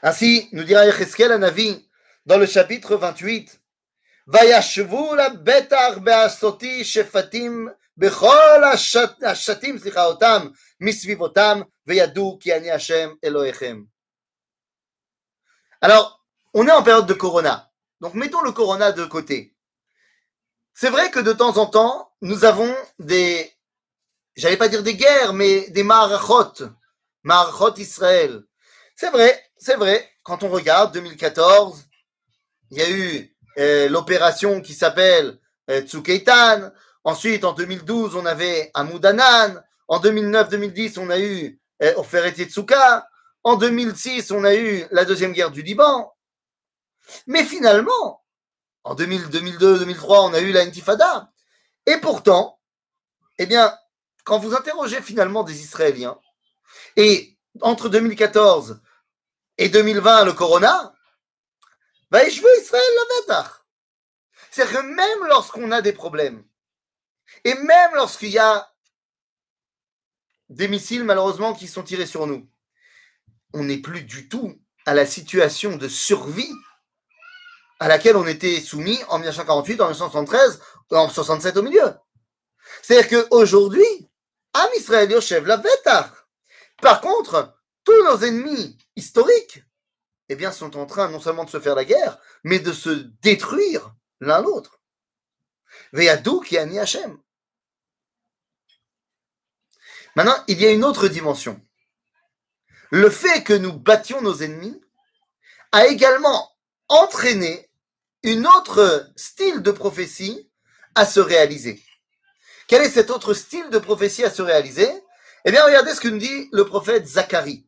[0.02, 1.88] Ainsi, nous dira Yecheskel Anavi
[2.26, 3.60] dans le chapitre 28,
[4.26, 10.48] וישבו לבטח בעשותי שפטים בכל השת, השתים, סליחה, אותם
[10.80, 13.82] מסביבותם, וידעו כי אני השם אלוהיכם.
[15.81, 17.71] Alors, on est en période de Corona.
[18.01, 19.55] Donc, mettons le Corona de côté.
[20.73, 23.51] C'est vrai que de temps en temps, nous avons des,
[24.35, 26.65] j'allais pas dire des guerres, mais des marachot,
[27.23, 28.43] marachot Israël.
[28.95, 30.09] C'est vrai, c'est vrai.
[30.23, 31.85] Quand on regarde 2014,
[32.71, 36.69] il y a eu euh, l'opération qui s'appelle euh.
[37.03, 39.63] Ensuite, en 2012, on avait Amoudanan.
[39.87, 43.07] En 2009-2010, on a eu euh, Oferet Yetsuka.
[43.47, 46.13] En 2006, on a eu la deuxième guerre du Liban.
[47.27, 48.21] Mais finalement,
[48.83, 51.31] en 2000, 2002, 2003, on a eu la Intifada.
[51.85, 52.59] Et pourtant,
[53.37, 53.73] eh bien,
[54.25, 56.19] quand vous interrogez finalement des Israéliens,
[56.97, 58.81] et entre 2014
[59.57, 60.93] et 2020, le corona,
[62.11, 62.83] va échouer Israël
[63.29, 63.33] le
[64.51, 66.43] C'est-à-dire que même lorsqu'on a des problèmes,
[67.45, 68.73] et même lorsqu'il y a
[70.49, 72.45] des missiles malheureusement qui sont tirés sur nous,
[73.53, 76.53] on n'est plus du tout à la situation de survie
[77.79, 80.59] à laquelle on était soumis en 1948, en 1973,
[80.91, 81.93] en 1967 au milieu.
[82.81, 84.09] C'est-à-dire qu'aujourd'hui,
[84.53, 85.61] Am Israël Yoshev la
[86.81, 89.63] Par contre, tous nos ennemis historiques,
[90.29, 92.89] eh bien, sont en train non seulement de se faire la guerre, mais de se
[93.21, 94.81] détruire l'un l'autre.
[95.93, 97.17] Veyadou qui a ni Hachem.
[100.15, 101.61] Maintenant, il y a une autre dimension.
[102.91, 104.81] Le fait que nous battions nos ennemis
[105.71, 106.51] a également
[106.87, 107.69] entraîné
[108.23, 110.49] une autre style de prophétie
[110.95, 111.83] à se réaliser.
[112.67, 114.89] Quel est cet autre style de prophétie à se réaliser?
[115.45, 117.65] Eh bien, regardez ce que nous dit le prophète Zacharie.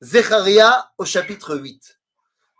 [0.00, 1.98] Zecharia au chapitre 8.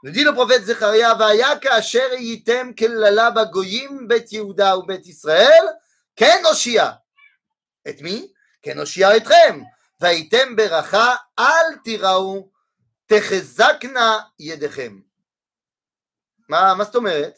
[0.03, 5.79] Nous dit le prophète Zecharia, Vaya asher yitem kellala bagoyim bet Yehuda ou bet Israël,
[6.15, 7.03] ken Oshia.
[7.85, 8.33] Et mi?
[8.63, 9.65] Etrem.
[10.00, 12.52] Vaitem beracha al tiraou
[13.08, 15.02] techezakna yedechem.
[16.50, 17.34] מה, מה זאת אומרת?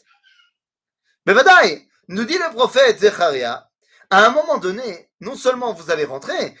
[1.26, 3.68] בוודאי, nous dit le prophète Zecharia,
[4.10, 6.54] à un moment donné, non seulement vous allez rentrer,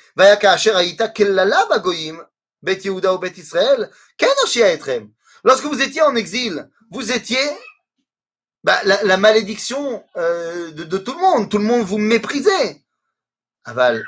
[5.44, 7.38] Lorsque vous étiez en exil, vous étiez
[8.64, 11.48] bah, la, malédiction euh, de, tout le monde.
[11.48, 12.84] Tout le monde vous méprisait.
[13.64, 14.04] Aval,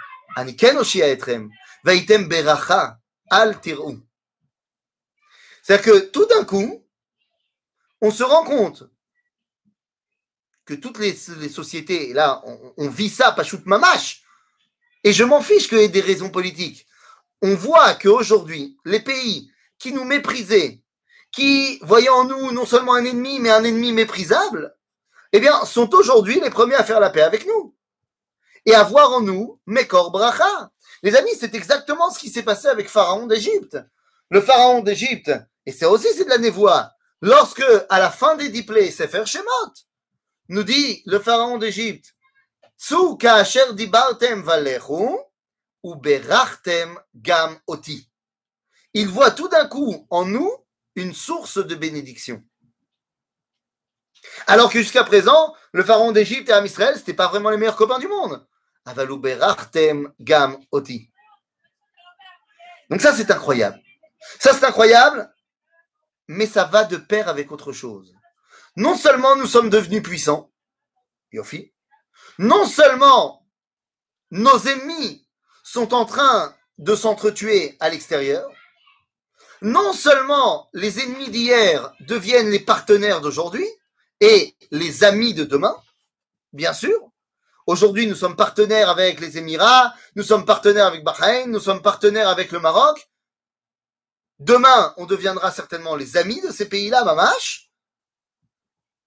[1.85, 3.59] beracha al
[5.61, 6.83] C'est-à-dire que tout d'un coup,
[8.01, 8.83] on se rend compte
[10.65, 12.41] que toutes les, sociétés, là,
[12.77, 14.23] on, vit ça, pas shoot mamache,
[15.03, 16.87] et je m'en fiche qu'il y ait des raisons politiques.
[17.41, 20.81] On voit qu'aujourd'hui, les pays qui nous méprisaient,
[21.31, 24.75] qui voyaient en nous non seulement un ennemi, mais un ennemi méprisable,
[25.31, 27.75] eh bien, sont aujourd'hui les premiers à faire la paix avec nous.
[28.65, 30.71] Et à voir en nous Mekor Bracha.
[31.05, 33.77] Les amis, c'est exactement ce qui s'est passé avec Pharaon d'Égypte.
[34.31, 35.31] Le Pharaon d'Égypte,
[35.67, 39.27] et c'est aussi c'est de la névoie, lorsque, à la fin des diplés, c'est faire
[39.27, 39.73] Shemot,
[40.49, 42.15] nous dit le pharaon d'Égypte,
[43.73, 44.43] dibartem
[45.83, 45.95] ou
[47.13, 48.09] gam oti.
[48.95, 50.51] Il voit tout d'un coup en nous
[50.95, 52.43] une source de bénédiction.
[54.47, 57.57] Alors que jusqu'à présent, le pharaon d'Égypte et Am Israël, ce n'étaient pas vraiment les
[57.57, 58.43] meilleurs copains du monde.
[60.19, 60.57] Gam.
[62.89, 63.81] Donc ça, c'est incroyable.
[64.39, 65.33] Ça, c'est incroyable,
[66.27, 68.15] mais ça va de pair avec autre chose
[68.75, 70.51] non seulement nous sommes devenus puissants,
[71.31, 71.71] Yofi,
[72.39, 73.47] non seulement
[74.31, 75.25] nos ennemis
[75.63, 78.49] sont en train de s'entretuer à l'extérieur,
[79.61, 83.67] non seulement les ennemis d'hier deviennent les partenaires d'aujourd'hui
[84.19, 85.75] et les amis de demain,
[86.51, 86.99] bien sûr.
[87.67, 92.29] Aujourd'hui, nous sommes partenaires avec les Émirats, nous sommes partenaires avec Bahreïn, nous sommes partenaires
[92.29, 93.09] avec le Maroc.
[94.37, 97.71] Demain, on deviendra certainement les amis de ces pays-là, Mamash.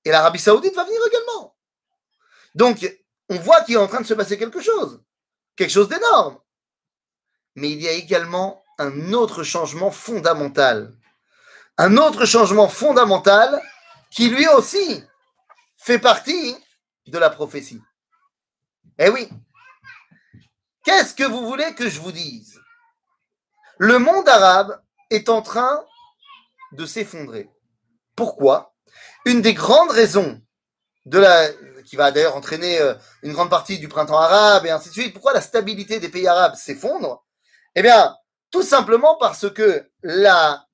[0.05, 1.57] Et l'Arabie Saoudite va venir également.
[2.55, 5.03] Donc, on voit qu'il est en train de se passer quelque chose.
[5.55, 6.39] Quelque chose d'énorme.
[7.55, 10.97] Mais il y a également un autre changement fondamental.
[11.77, 13.61] Un autre changement fondamental
[14.11, 15.05] qui lui aussi
[15.77, 16.57] fait partie
[17.07, 17.81] de la prophétie.
[18.99, 19.29] Eh oui.
[20.85, 22.61] Qu'est-ce que vous voulez que je vous dise?
[23.79, 25.85] Le monde arabe est en train
[26.73, 27.49] de s'effondrer.
[28.17, 28.75] Pourquoi?
[29.25, 30.41] Une des grandes raisons
[31.07, 31.49] de la,
[31.85, 35.13] qui va d'ailleurs entraîner euh, une grande partie du printemps arabe et ainsi de suite,
[35.13, 37.25] pourquoi la stabilité des pays arabes s'effondre?
[37.75, 38.17] Eh bien,
[38.51, 40.67] tout simplement parce que la,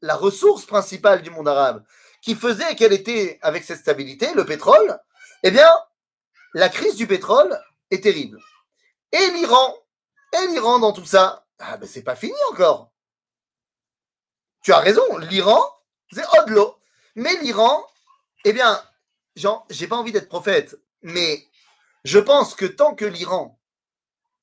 [0.00, 1.84] la ressource principale du monde arabe,
[2.22, 4.98] qui faisait qu'elle était avec cette stabilité, le pétrole,
[5.42, 5.70] eh bien,
[6.58, 7.56] la crise du pétrole
[7.92, 8.40] est terrible.
[9.12, 9.76] Et l'Iran,
[10.32, 12.90] et l'Iran dans tout ça, ah ben c'est pas fini encore.
[14.64, 15.64] Tu as raison, l'Iran,
[16.12, 16.76] c'est Odlo.
[17.14, 17.86] Mais l'Iran,
[18.44, 18.82] eh bien,
[19.36, 21.46] Jean, j'ai pas envie d'être prophète, mais
[22.02, 23.60] je pense que tant que l'Iran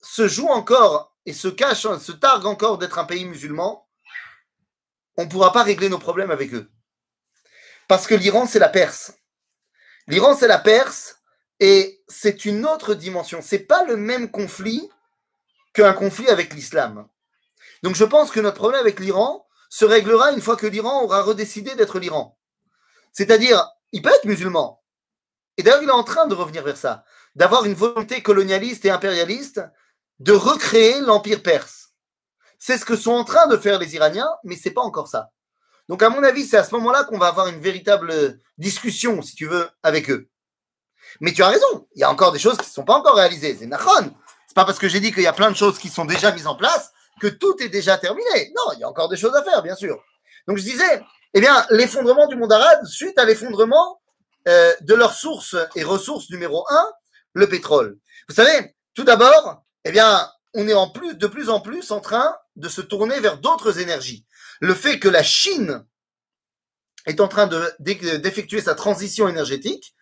[0.01, 3.89] se joue encore et se cache, se targue encore d'être un pays musulman,
[5.17, 6.71] on ne pourra pas régler nos problèmes avec eux.
[7.89, 9.13] Parce que l'Iran, c'est la Perse.
[10.07, 11.19] L'Iran, c'est la Perse
[11.59, 13.41] et c'est une autre dimension.
[13.41, 14.89] C'est pas le même conflit
[15.73, 17.07] qu'un conflit avec l'islam.
[17.83, 21.21] Donc je pense que notre problème avec l'Iran se réglera une fois que l'Iran aura
[21.21, 22.37] redécidé d'être l'Iran.
[23.11, 24.81] C'est-à-dire, il peut être musulman.
[25.57, 28.89] Et d'ailleurs, il est en train de revenir vers ça, d'avoir une volonté colonialiste et
[28.89, 29.61] impérialiste
[30.19, 31.93] de recréer l'empire perse.
[32.59, 35.31] C'est ce que sont en train de faire les Iraniens, mais c'est pas encore ça.
[35.87, 39.35] Donc, à mon avis, c'est à ce moment-là qu'on va avoir une véritable discussion, si
[39.35, 40.29] tu veux, avec eux.
[41.21, 43.15] Mais tu as raison, il y a encore des choses qui ne sont pas encore
[43.15, 43.55] réalisées.
[43.59, 44.13] C'est Nachon.
[44.47, 46.31] C'est pas parce que j'ai dit qu'il y a plein de choses qui sont déjà
[46.31, 48.53] mises en place que tout est déjà terminé.
[48.55, 49.97] Non, il y a encore des choses à faire, bien sûr.
[50.47, 51.01] Donc, je disais,
[51.33, 54.01] eh bien, l'effondrement du monde arabe, suite à l'effondrement
[54.47, 56.91] euh, de leur source et ressource numéro un,
[57.33, 57.97] le pétrole.
[58.29, 61.99] Vous savez, tout d'abord, eh bien, on est en plus, de plus en plus en
[61.99, 64.25] train de se tourner vers d'autres énergies.
[64.61, 65.85] Le fait que la Chine
[67.05, 67.49] est en train
[67.79, 69.94] d'effectuer sa transition énergétique,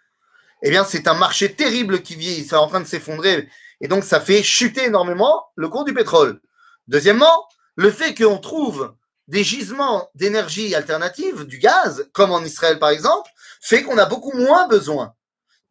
[0.63, 3.49] eh bien, c'est un marché terrible qui vit, c'est en train de s'effondrer,
[3.81, 6.39] et donc ça fait chuter énormément le cours du pétrole.
[6.87, 8.95] Deuxièmement, le fait qu'on trouve
[9.27, 13.29] des gisements d'énergie alternative, du gaz, comme en Israël par exemple,
[13.61, 15.13] fait qu'on a beaucoup moins besoin.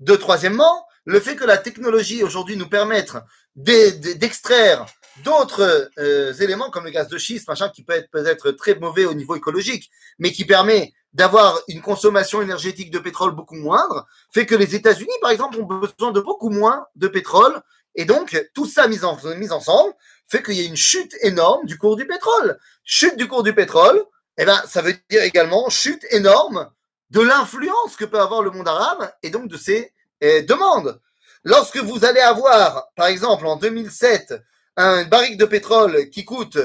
[0.00, 3.12] De troisièmement, le fait que la technologie aujourd'hui nous permette
[3.57, 4.87] d'extraire
[5.24, 9.05] d'autres euh, éléments comme le gaz de schiste, machin, qui peut être peut-être très mauvais
[9.05, 14.46] au niveau écologique, mais qui permet d'avoir une consommation énergétique de pétrole beaucoup moindre, fait
[14.46, 17.61] que les États-Unis, par exemple, ont besoin de beaucoup moins de pétrole.
[17.94, 19.92] Et donc, tout ça mis, en, mis ensemble
[20.29, 22.59] fait qu'il y a une chute énorme du cours du pétrole.
[22.85, 24.03] Chute du cours du pétrole,
[24.38, 26.70] eh ben, ça veut dire également chute énorme
[27.11, 30.98] de l'influence que peut avoir le monde arabe et donc de ses eh, demandes.
[31.44, 34.35] Lorsque vous allez avoir, par exemple, en 2007,
[34.77, 36.59] un barrique de pétrole qui coûte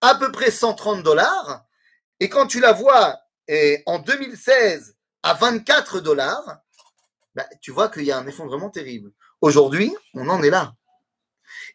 [0.00, 1.64] à peu près 130 dollars,
[2.20, 6.60] et quand tu la vois et en 2016 à 24 dollars,
[7.34, 9.12] bah, tu vois qu'il y a un effondrement terrible.
[9.40, 10.74] Aujourd'hui, on en est là.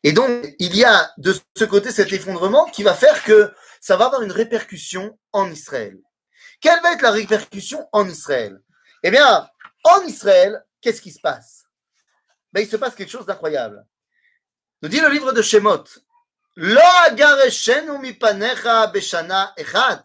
[0.04, 3.98] Et donc, il y a de ce côté cet effondrement qui va faire que ça
[3.98, 5.98] va avoir une répercussion en Israël.
[6.62, 8.60] Quelle va être la répercussion en Israël?
[9.04, 9.48] Eh bien,
[9.84, 11.66] en Israël, qu'est-ce qui se passe?
[12.52, 13.86] Ben, Il se passe quelque chose d'incroyable.
[14.82, 15.84] Nous dit le livre de Shemot,
[16.56, 16.82] Lo
[18.94, 20.04] beshana echat,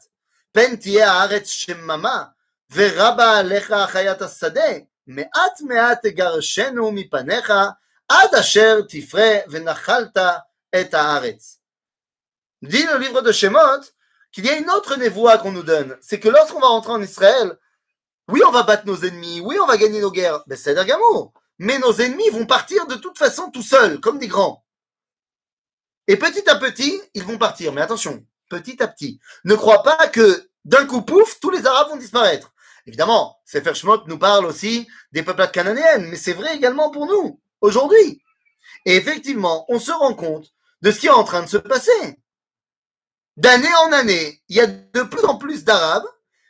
[0.52, 2.24] פן תהיה הארץ שממה,
[2.72, 4.72] ורבה עליך חיית השדה,
[5.08, 7.54] מעט מעט תגרשנו מפניך,
[8.10, 10.18] עד אשר תפרה ונחלת
[10.82, 11.60] את הארץ.
[12.64, 13.84] Dit le livre de Shemot
[14.32, 15.96] qu'il y a une autre névoie qu'on nous donne.
[16.02, 17.58] C'est que lorsqu'on va rentrer en Israël,
[18.30, 21.34] oui, on va battre nos ennemis, oui, on va gagner nos guerres, ben, c'est Gamour.
[21.60, 24.66] Mais nos ennemis vont partir de toute façon tout seuls, comme des grands.
[26.08, 27.74] Et petit à petit, ils vont partir.
[27.74, 29.19] Mais attention, petit à petit.
[29.45, 32.53] Ne crois pas que d'un coup, pouf, tous les Arabes vont disparaître.
[32.87, 37.41] Évidemment, Sefer Shemot nous parle aussi des peuplades cananéennes, mais c'est vrai également pour nous,
[37.63, 38.23] aujourd'hui.
[38.85, 42.19] Et effectivement, on se rend compte de ce qui est en train de se passer.
[43.37, 46.09] D'année en année, il y a de plus en plus d'Arabes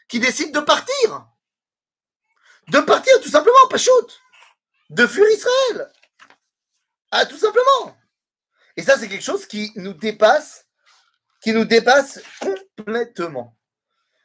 [0.08, 1.26] qui décident de partir.
[2.68, 4.20] De partir tout simplement, pas shoot.
[4.90, 5.92] De fuir Israël.
[7.12, 7.96] Ah, tout simplement.
[8.76, 10.61] Et ça, c'est quelque chose qui nous dépasse
[11.42, 12.20] qui nous dépasse
[12.76, 13.56] complètement.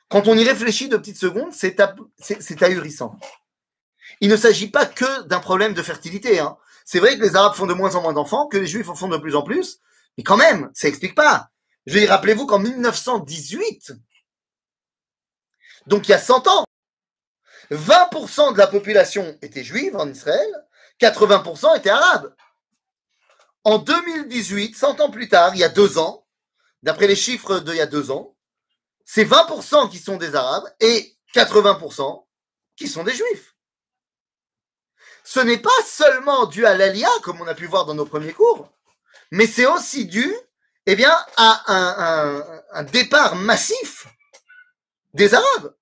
[0.09, 3.17] Quand on y réfléchit de petites secondes, c'est ahurissant.
[4.21, 6.39] Il ne s'agit pas que d'un problème de fertilité.
[6.39, 6.57] Hein.
[6.85, 8.95] C'est vrai que les Arabes font de moins en moins d'enfants, que les Juifs en
[8.95, 9.79] font de plus en plus,
[10.17, 11.49] mais quand même, ça n'explique pas.
[11.85, 13.93] Je vais rappelez-vous qu'en 1918,
[15.87, 16.65] donc il y a 100 ans,
[17.71, 20.49] 20% de la population était juive en Israël,
[21.01, 22.33] 80% étaient arabes.
[23.63, 26.26] En 2018, 100 ans plus tard, il y a deux ans,
[26.83, 28.35] d'après les chiffres d'il y a deux ans,
[29.05, 32.25] c'est 20% qui sont des Arabes et 80%
[32.75, 33.55] qui sont des Juifs.
[35.23, 38.33] Ce n'est pas seulement dû à l'Alia, comme on a pu voir dans nos premiers
[38.33, 38.71] cours,
[39.31, 40.33] mais c'est aussi dû
[40.89, 41.63] eh bien, à
[42.71, 44.07] un, départ massif
[45.13, 45.75] des Arabes.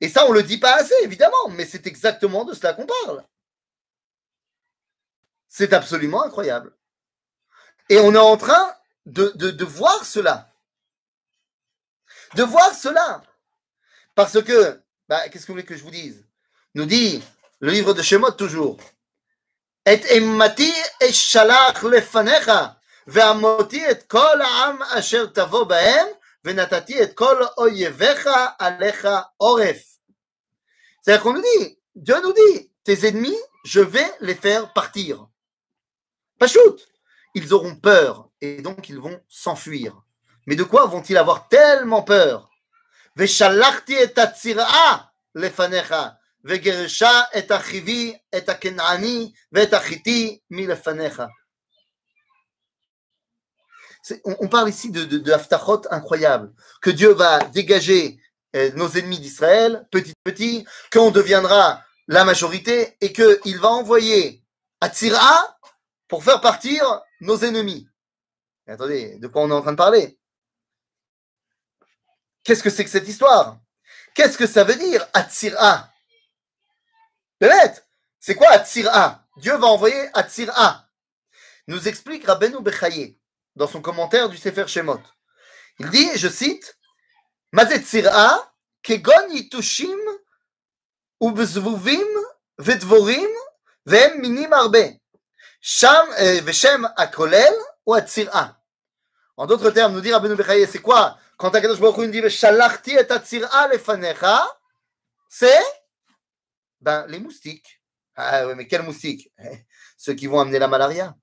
[0.00, 2.86] Et ça, on ne le dit pas assez, évidemment, mais c'est exactement de cela qu'on
[2.86, 3.24] parle.
[5.48, 6.72] C'est absolument incroyable.
[7.88, 8.72] Et on est en train
[9.06, 10.52] de, voir cela.
[12.34, 13.22] De voir cela.
[14.14, 16.26] Parce que, bah, qu'est-ce que vous voulez que je vous dise?
[16.74, 17.22] Nous dit
[17.60, 18.78] le livre de Shemot toujours.
[19.86, 26.08] Et emmati et shalach lefanecha, ve'amoti et kol ha'am asher tavo ba'em,
[26.42, 29.84] ve'natati et kol oyevecha alecha oref.
[31.00, 35.28] C'est-à-dire qu'on nous dit, Dieu nous dit, tes ennemis, je vais les faire partir.
[36.38, 36.86] Pas shoot.
[37.36, 40.02] Ils auront peur et donc ils vont s'enfuir.
[40.46, 42.48] Mais de quoi vont-ils avoir tellement peur?
[54.24, 55.32] On, parle ici de, de,
[55.90, 58.18] incroyable, que Dieu va dégager
[58.54, 64.42] euh, nos ennemis d'Israël, petit à petit, qu'on deviendra la majorité et qu'il va envoyer
[64.80, 64.88] à
[66.08, 67.88] pour faire partir nos ennemis
[68.72, 70.18] attendez, de quoi on est en train de parler?
[72.42, 73.58] Qu'est-ce que c'est que cette histoire?
[74.14, 75.90] Qu'est-ce que ça veut dire Atsira?
[77.40, 77.86] Bête
[78.20, 79.24] C'est quoi Atsira?
[79.36, 80.88] Dieu va envoyer Atsira.
[81.66, 83.18] Nous explique Rabbeinu Bechaye
[83.56, 85.00] dans son commentaire du Sefer Shemot.
[85.78, 86.78] Il dit, je cite,
[87.52, 89.98] Mazet Tsira, kegon yitushim
[91.20, 92.24] ubezvuvim
[92.58, 93.30] vedvorim
[93.86, 95.00] vem minim arbe.
[95.68, 97.52] Sham euh, veshem akolel
[97.84, 98.56] ou atzira?
[99.36, 101.18] En d'autres termes, nous dire Rabbeinu Bechaye, c'est quoi?
[101.36, 104.46] Quand Akadosh Baruch Hu dit Shalachti et atzira lefanecha,
[105.28, 105.64] c'est
[106.80, 107.82] ben, les moustiques.
[108.14, 109.32] Ah ouais, mais quels moustiques?
[109.98, 111.16] Ceux qui vont amener la malaria.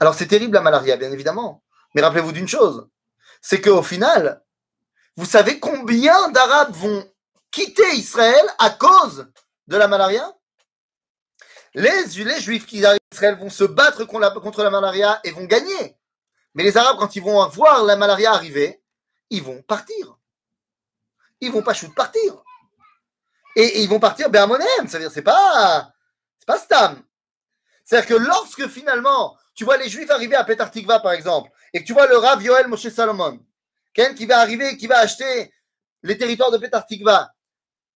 [0.00, 1.62] Alors c'est terrible la malaria, bien évidemment.
[1.94, 2.88] Mais rappelez-vous d'une chose,
[3.40, 4.42] c'est qu'au final,
[5.14, 7.08] vous savez combien d'Arabes vont
[7.52, 9.30] quitter Israël à cause
[9.68, 10.28] de la malaria?
[11.74, 15.96] Les, les Juifs qui arrivent Israël vont se battre contre la malaria et vont gagner.
[16.54, 18.82] Mais les Arabes, quand ils vont voir la malaria arriver,
[19.30, 20.18] ils vont partir.
[21.40, 22.42] Ils vont pas shoot partir.
[23.56, 24.66] Et, ils vont partir Bermonem.
[24.86, 25.92] C'est-à-dire, c'est pas,
[26.38, 27.02] c'est pas Stam.
[27.84, 31.80] C'est-à-dire que lorsque finalement, tu vois les Juifs arriver à Petar Tikva, par exemple, et
[31.80, 33.38] que tu vois le Rav Yoel Moshe Salomon,
[33.94, 35.52] qui va arriver, qui va acheter
[36.02, 37.32] les territoires de Petar Tikva,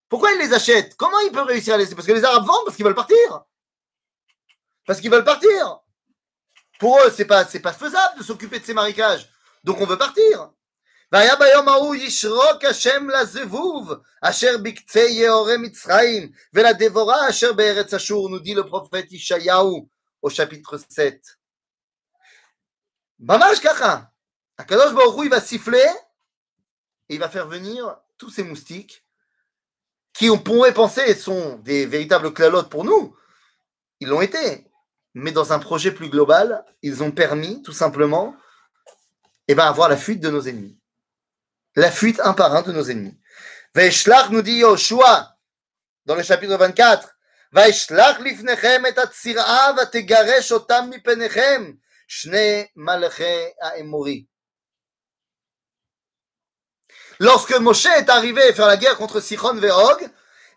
[0.08, 2.64] pourquoi il les achète Comment il peut réussir à les Parce que les Arabes vendent
[2.64, 3.44] parce qu'ils veulent partir
[4.88, 5.80] parce qu'ils veulent partir.
[6.80, 9.28] Pour eux, c'est pas, c'est pas faisable de s'occuper de ces marécages.
[9.62, 10.50] Donc on veut partir.
[18.30, 19.86] nous dit le prophète Ishayahu
[20.22, 21.22] au chapitre 7.
[23.18, 23.26] Il
[25.28, 25.86] va siffler
[27.10, 29.04] et il va faire venir tous ces moustiques
[30.14, 33.14] qui on pourrait penser sont des véritables clalotes pour nous.
[34.00, 34.67] Ils l'ont été
[35.14, 38.36] mais dans un projet plus global, ils ont permis tout simplement
[39.48, 40.78] eh ben, avoir la fuite de nos ennemis
[41.78, 43.18] la fuite un par un de nos ennemis.
[43.74, 45.36] Vaishlach nous dit Yoshua
[46.06, 47.14] dans le chapitre 24.
[47.52, 51.78] Vaishlach lifnechem et atzira vategaresh otam mipenechem
[52.08, 54.28] shne malche aemori.
[57.20, 59.70] Lorsque Moshe est arrivé faire la guerre contre Sichon et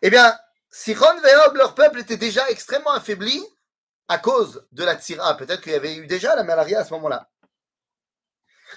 [0.04, 0.38] eh bien,
[0.70, 3.43] Sichon et leur peuple était déjà extrêmement affaibli
[4.08, 5.36] à cause de la Tsira.
[5.38, 7.30] Peut-être qu'il y avait eu déjà la malaria à ce moment-là.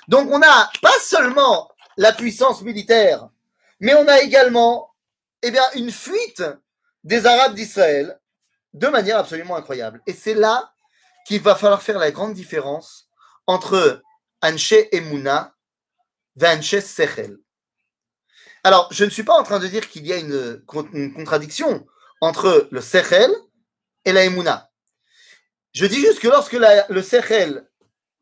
[0.08, 3.28] Donc on a pas seulement la puissance militaire,
[3.80, 4.94] mais on a également
[5.42, 6.42] eh une fuite
[7.04, 8.18] des Arabes d'Israël
[8.72, 10.02] de manière absolument incroyable.
[10.06, 10.72] Et c'est là
[11.26, 13.08] qu'il va falloir faire la grande différence
[13.46, 14.02] entre
[14.42, 15.54] Anche Emouna
[16.40, 17.38] et Anche Sechel.
[18.62, 20.62] Alors, je ne suis pas en train de dire qu'il y a une,
[21.14, 21.86] contradiction
[22.20, 23.30] entre le Sechel
[24.04, 24.70] et la Emouna.
[25.74, 27.68] Je dis juste que lorsque le Sechel,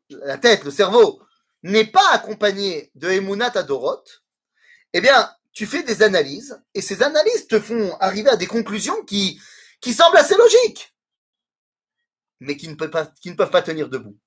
[0.09, 1.21] la tête, le cerveau,
[1.61, 4.03] n'est pas accompagné de Emunat Adorot,
[4.93, 9.03] eh bien, tu fais des analyses et ces analyses te font arriver à des conclusions
[9.05, 9.39] qui,
[9.93, 10.95] semblent assez logiques,
[12.39, 14.17] mais qui ne, peuvent pas, qui ne peuvent pas tenir debout.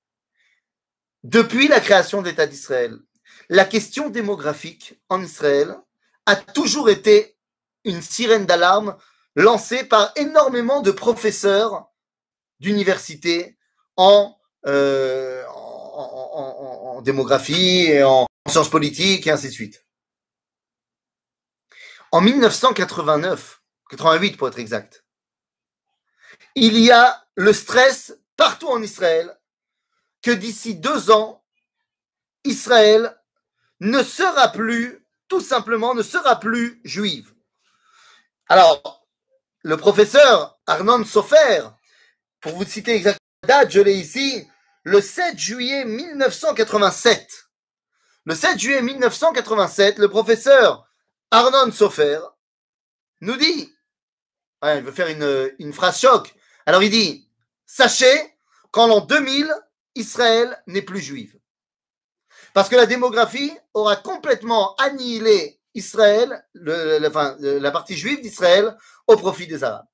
[1.23, 2.97] Depuis la création de l'État d'Israël,
[3.49, 5.75] la question démographique en Israël
[6.25, 7.37] a toujours été
[7.83, 8.97] une sirène d'alarme
[9.35, 11.89] lancée par énormément de professeurs
[12.59, 13.57] d'université
[13.95, 19.85] en, euh, en, démographie et en sciences politiques et ainsi de suite.
[22.11, 25.05] En 1989, 88 pour être exact,
[26.55, 29.37] il y a le stress partout en Israël
[30.21, 31.43] que d'ici deux ans,
[32.43, 33.15] Israël
[33.79, 37.33] ne sera plus, tout simplement, ne sera plus juive.
[38.49, 39.07] Alors,
[39.61, 41.69] le professeur Arnon Sofer,
[42.41, 44.47] pour vous citer exactement la date, je l'ai ici,
[44.83, 47.49] le 7 juillet 1987.
[48.25, 50.89] Le 7 juillet 1987, le professeur
[51.31, 52.19] Arnon Sofer
[53.21, 53.73] nous dit,
[54.63, 56.33] il veut faire une, phrase choc,
[56.65, 57.29] alors il dit,
[57.65, 58.33] sachez
[58.71, 59.53] qu'en l'an 2000,
[59.95, 61.37] Israël n'est plus juive.
[62.53, 68.75] Parce que la démographie aura complètement annihilé Israël, la partie juive d'Israël,
[69.05, 69.85] au profit des Arabes.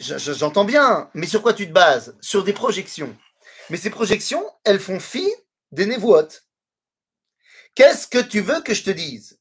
[0.00, 2.16] J'entends bien, mais sur quoi tu te bases?
[2.20, 3.16] Sur des projections.
[3.68, 5.28] Mais ces projections, elles font fi
[5.70, 6.44] des névoites.
[7.74, 9.38] Qu'est-ce que tu veux que je te dise?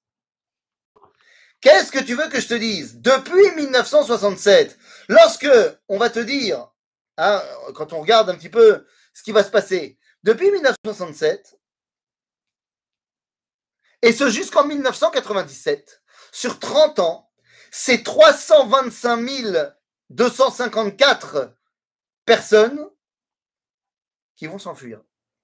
[1.62, 3.02] Qu'est-ce que tu veux que je te dise?
[3.02, 4.78] Depuis 1967,
[5.10, 5.50] lorsque
[5.90, 6.70] on va te dire,
[7.18, 11.58] hein, quand on regarde un petit peu ce qui va se passer, depuis 1967,
[14.02, 16.02] et ce jusqu'en 1997,
[16.32, 17.30] sur 30 ans,
[17.72, 19.58] c'est 325 000
[20.10, 21.54] 254
[22.26, 22.90] personnes
[24.36, 25.02] qui vont s'enfuir.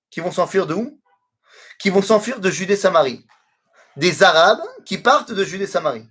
[0.10, 1.02] Qui vont s'enfuir d'où
[1.80, 3.26] qui vont s'enfuir de Judée-Samarie.
[3.98, 6.08] Des Arabes qui partent de Judée-Samarie.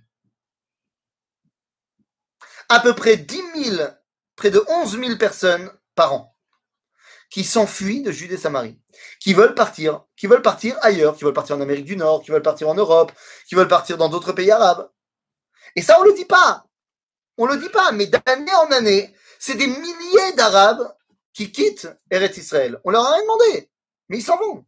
[2.69, 3.87] À peu près 10 000,
[4.35, 6.35] près de 11 000 personnes par an
[7.29, 8.79] qui s'enfuient de Judée-Samarie,
[9.19, 12.31] qui veulent partir, qui veulent partir ailleurs, qui veulent partir en Amérique du Nord, qui
[12.31, 13.11] veulent partir en Europe,
[13.47, 14.89] qui veulent partir dans d'autres pays arabes.
[15.75, 16.64] Et ça, on le dit pas.
[17.37, 20.95] On le dit pas, mais d'année en année, c'est des milliers d'Arabes
[21.33, 22.79] qui quittent Eretz Israël.
[22.83, 23.69] On leur a rien demandé,
[24.09, 24.65] mais ils s'en vont.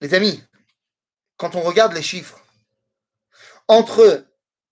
[0.00, 0.42] Les amis,
[1.36, 2.40] quand on regarde les chiffres,
[3.68, 4.26] entre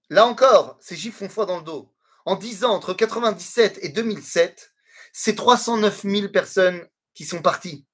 [0.08, 1.92] là encore, ces chiffres font foi dans le dos.
[2.26, 4.72] En 10 ans, entre 97 et 2007,
[5.12, 7.86] c'est 309 000 personnes qui sont parties.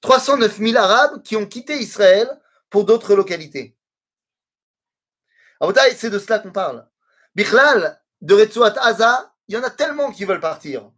[0.00, 2.28] 309 000 Arabes qui ont quitté Israël
[2.70, 3.77] pour d'autres localités.
[5.96, 6.86] C'est de cela qu'on parle.
[7.34, 10.90] Bichlal, de Retsuat Aza, il y en a tellement qui veulent partir.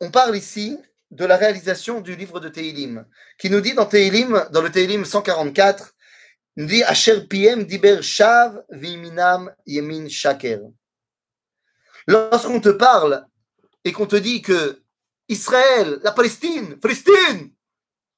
[0.00, 0.78] On parle ici
[1.10, 3.06] de la réalisation du livre de Teilim,
[3.38, 5.94] qui nous dit dans Teilim, dans le Teilim 144,
[6.56, 10.60] nous dit Asher Piem Diber Shav Viminam Yemin Shaker.
[12.06, 13.26] Lorsqu'on te parle
[13.84, 14.82] et qu'on te dit que
[15.28, 17.52] Israël, la Palestine, Palestine,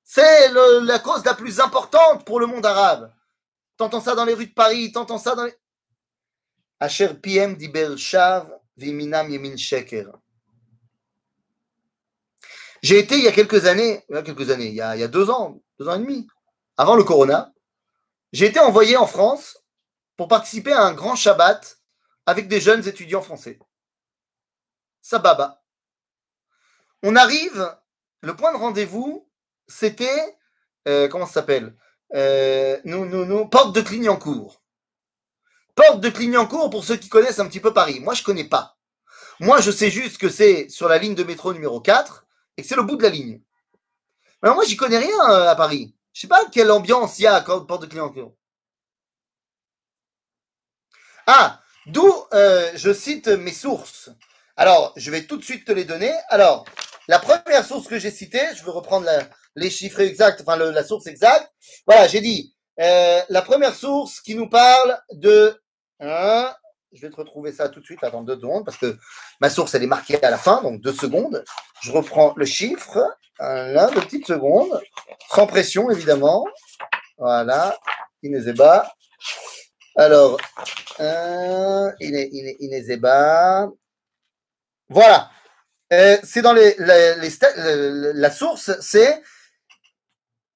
[0.03, 3.13] c'est la cause la plus importante pour le monde arabe.
[3.77, 5.55] T'entends ça dans les rues de Paris, t'entends ça dans les.
[6.81, 10.13] Asher Piem Diber Shav Viminam Yemin Shaker.
[12.83, 15.09] J'ai été il y a quelques années, il y a quelques années, il y a,
[15.09, 16.27] deux ans, deux ans et demi,
[16.77, 17.53] avant le Corona,
[18.33, 19.59] j'ai été envoyé en France
[20.17, 21.81] pour participer à un grand Shabbat
[22.27, 23.59] avec des jeunes étudiants français.
[25.01, 25.63] Sababa.
[27.03, 27.77] On arrive,
[28.21, 29.29] le point de rendez-vous,
[29.67, 30.39] c'était,
[30.87, 31.77] euh, comment ça s'appelle?
[32.15, 34.63] Euh, nous, nous, nous, Porte de Clignancourt.
[35.75, 38.01] Porte de Clignancourt pour ceux qui connaissent un petit peu Paris.
[38.01, 38.77] Moi, je connais pas.
[39.41, 42.27] Moi, je sais juste que c'est sur la ligne de métro numéro 4
[42.57, 43.41] et que c'est le bout de la ligne.
[44.43, 45.95] Mais moi, j'y connais rien euh, à Paris.
[46.13, 48.35] Je sais pas quelle ambiance il y a à Porte de Clignancourt.
[51.27, 54.11] Ah, d'où euh, je cite mes sources.
[54.57, 56.13] Alors, je vais tout de suite te les donner.
[56.29, 56.65] Alors,
[57.09, 59.07] la première source que j'ai citée, je veux reprendre
[59.57, 61.51] les chiffres exacts, enfin la source exacte.
[61.87, 65.59] Voilà, j'ai dit euh, la première source qui nous parle de
[65.99, 68.97] je vais te retrouver ça tout de suite, attends deux secondes, parce que
[69.41, 71.45] ma source, elle est marquée à la fin, donc deux secondes.
[71.83, 72.99] Je reprends le chiffre,
[73.39, 74.81] là, deux petites secondes,
[75.31, 76.47] sans pression, évidemment.
[77.19, 77.79] Voilà,
[78.23, 78.93] Inezeba.
[79.97, 80.39] Alors,
[81.01, 83.71] euh, Inezeba.
[84.89, 85.31] Voilà.
[85.93, 89.23] Euh, c'est dans les, la source, c'est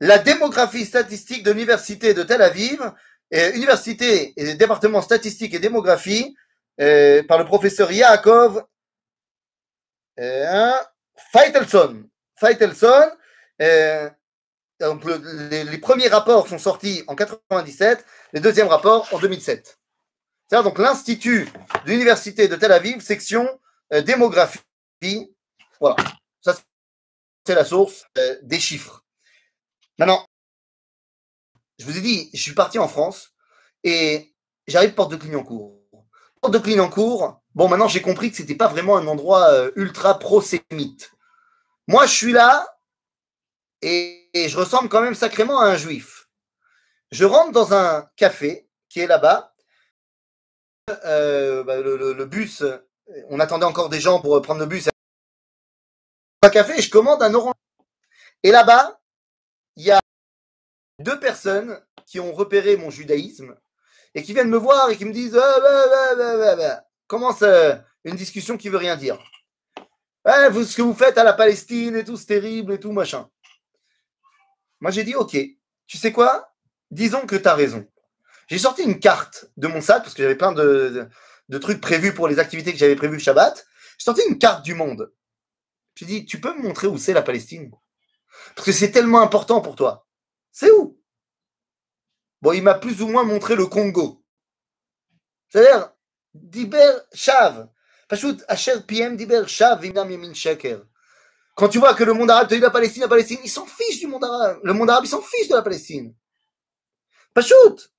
[0.01, 2.93] la démographie statistique de l'université de Tel Aviv
[3.33, 6.37] université et département statistique et démographie
[6.81, 8.65] euh, par le professeur Yaakov
[10.19, 10.73] euh,
[11.33, 12.05] Feitelson.
[12.37, 13.11] Feitelson
[13.63, 14.11] euh,
[14.81, 19.79] donc les, premiers rapports sont sortis en 97, les deuxièmes rapports en 2007.
[20.49, 21.47] C'est donc l'Institut
[21.85, 23.47] de l'Université de Tel Aviv, section
[24.07, 24.65] démographie.
[25.79, 25.97] Voilà,
[26.41, 26.57] ça
[27.47, 28.07] c'est la source
[28.43, 29.05] des chiffres.
[30.01, 30.25] Maintenant,
[31.79, 33.35] je vous ai dit, je suis parti en France
[33.85, 34.35] et
[34.67, 35.79] j'arrive porte de Clignancourt.
[36.41, 39.71] Porte de Clignancourt, bon, maintenant j'ai compris que ce n'était pas vraiment un endroit euh,
[39.77, 41.13] ultra pro-sémite.
[41.87, 42.79] Moi, je suis là
[43.83, 46.31] et, je ressemble quand même sacrément à un juif.
[47.11, 49.55] Je rentre dans un café qui est là-bas.
[51.05, 52.65] Euh, bah, le, bus,
[53.29, 54.89] on attendait encore des gens pour prendre le bus.
[56.41, 57.53] Un café et je commande un orange.
[58.43, 59.00] Et là-bas,
[61.01, 63.57] deux personnes qui ont repéré mon judaïsme
[64.15, 67.75] et qui viennent me voir et qui me disent ah, bah, bah, bah, commence euh,
[68.05, 69.19] une discussion qui veut rien dire.
[70.51, 73.29] vous, ce que vous faites à la Palestine et tout, c'est terrible et tout, machin.
[74.81, 75.37] Moi, j'ai dit, ok,
[75.87, 76.53] tu sais quoi?
[76.91, 77.87] Disons que tu as raison.
[78.49, 81.09] J'ai sorti une carte de mon sac, parce que j'avais plein de,
[81.49, 83.67] de, trucs prévus pour les activités que j'avais prévues Shabbat.
[83.99, 85.13] J'ai sorti une carte du monde.
[85.95, 87.71] J'ai dit, tu peux me montrer où c'est la Palestine?
[88.57, 90.07] Parce que c'est tellement important pour toi.
[90.53, 91.01] C'est où?
[92.43, 94.25] Bon, il m'a plus ou moins montré le Congo.
[95.49, 95.93] C'est-à-dire,
[96.35, 97.69] Diber Shav.
[98.09, 100.83] Pachout, Asher PM Diber Shav, Yamin Sheker.
[101.55, 103.67] Quand tu vois que le monde arabe te dit la Palestine, la Palestine, ils s'en
[103.67, 104.61] fichent du monde arabe.
[104.63, 106.15] Le monde arabe, il s'en fiche de la Palestine.
[107.35, 107.91] Pachout.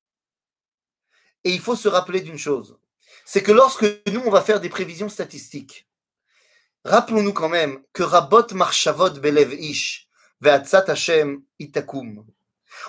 [1.44, 2.78] Et il faut se rappeler d'une chose.
[3.26, 5.88] C'est que lorsque nous, on va faire des prévisions statistiques,
[6.84, 10.10] rappelons-nous quand même que Rabot Marshavot Belev Ish,
[10.42, 12.26] Ve'atzat Hashem Itakum.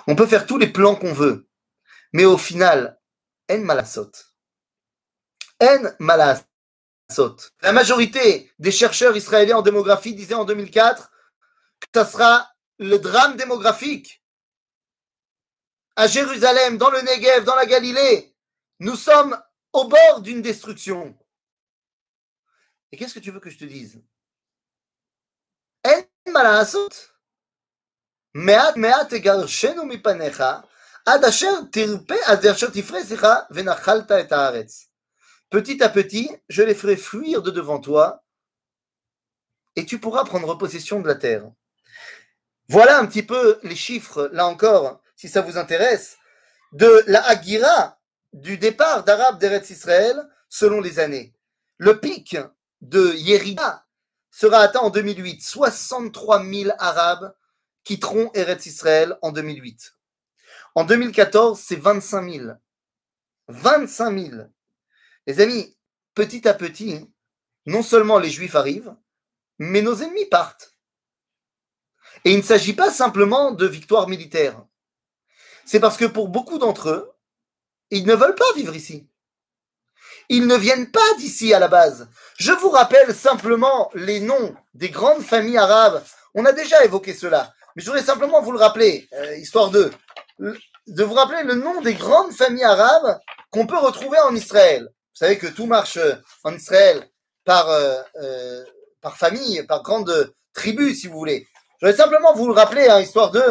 [0.07, 1.47] On peut faire tous les plans qu'on veut,
[2.11, 2.99] mais au final,
[3.49, 4.11] en malasot.
[5.61, 6.43] En malas.
[7.61, 11.11] La majorité des chercheurs israéliens en démographie disaient en 2004
[11.79, 14.23] que ça sera le drame démographique.
[15.95, 18.35] À Jérusalem, dans le Negev, dans la Galilée,
[18.79, 19.39] nous sommes
[19.73, 21.15] au bord d'une destruction.
[22.91, 24.01] Et qu'est-ce que tu veux que je te dise?
[35.49, 38.23] Petit à petit, je les ferai fuir de devant toi,
[39.75, 41.43] et tu pourras prendre possession de la terre.
[42.69, 46.17] Voilà un petit peu les chiffres, là encore, si ça vous intéresse,
[46.71, 47.99] de la Hagira,
[48.31, 51.35] du départ d'Arabes d'Eretz Israël, selon les années.
[51.77, 52.35] Le pic
[52.81, 53.85] de Yerida
[54.31, 55.39] sera atteint en 2008.
[55.39, 57.31] 63 000 Arabes
[57.83, 59.95] quitteront Eretz Israël en 2008.
[60.75, 62.47] En 2014, c'est 25 000.
[63.47, 64.43] 25 000.
[65.27, 65.77] Les amis,
[66.15, 67.09] petit à petit,
[67.65, 68.95] non seulement les Juifs arrivent,
[69.59, 70.75] mais nos ennemis partent.
[72.25, 74.65] Et il ne s'agit pas simplement de victoire militaire.
[75.65, 77.11] C'est parce que pour beaucoup d'entre eux,
[77.89, 79.09] ils ne veulent pas vivre ici.
[80.29, 82.09] Ils ne viennent pas d'ici à la base.
[82.37, 86.03] Je vous rappelle simplement les noms des grandes familles arabes.
[86.33, 89.91] On a déjà évoqué cela, mais je voudrais simplement vous le rappeler, euh, histoire de,
[90.39, 93.19] de vous rappeler le nom des grandes familles arabes
[93.51, 94.83] qu'on peut retrouver en Israël.
[94.83, 97.07] Vous savez que tout marche euh, en Israël
[97.45, 98.63] par, euh, euh,
[99.01, 101.47] par famille, par grande tribu, si vous voulez.
[101.81, 103.43] Je vais simplement vous le rappeler, hein, histoire de,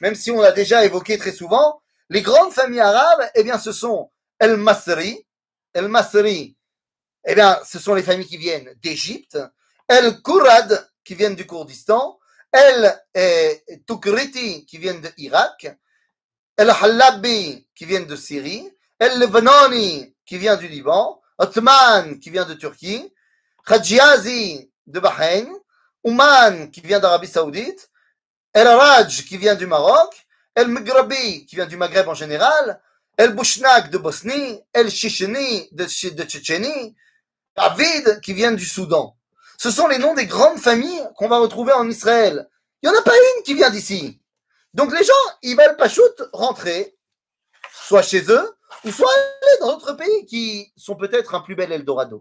[0.00, 3.72] même si on l'a déjà évoqué très souvent, les grandes familles arabes, eh bien, ce
[3.72, 5.26] sont El Masri.
[5.72, 6.56] El Masri,
[7.24, 9.38] eh bien, ce sont les familles qui viennent d'Égypte.
[9.88, 12.18] El Kourad, qui viennent du Kurdistan.
[12.54, 15.76] El Tukriti, qui viennent d'Irak.
[16.56, 18.70] El Halabi, qui viennent de Syrie.
[18.98, 23.12] El Lebanoni, qui vient du Liban, Otman qui vient de Turquie,
[23.66, 25.48] Khajiazi de Bahreïn,
[26.04, 27.90] Ouman qui vient d'Arabie Saoudite,
[28.52, 30.14] El Raj qui vient du Maroc,
[30.54, 32.80] El Migrabi qui vient du Maghreb en général,
[33.16, 36.94] El Bouchnak de Bosnie, El Chicheni de, de Tchétchénie,
[37.56, 39.16] David qui vient du Soudan.
[39.58, 42.48] Ce sont les noms des grandes familles qu'on va retrouver en Israël.
[42.82, 44.20] Il n'y en a pas une qui vient d'ici.
[44.74, 45.88] Donc les gens, ils veulent pas
[46.32, 46.96] rentrer,
[47.72, 51.72] soit chez eux, ou soit aller dans d'autres pays qui sont peut-être un plus bel
[51.72, 52.20] Eldorado.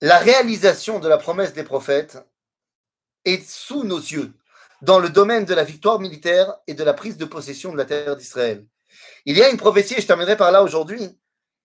[0.00, 2.18] La réalisation de la promesse des prophètes
[3.24, 4.32] est sous nos yeux
[4.82, 7.84] dans le domaine de la victoire militaire et de la prise de possession de la
[7.84, 8.64] terre d'Israël.
[9.24, 11.18] Il y a une prophétie, et je terminerai par là aujourd'hui,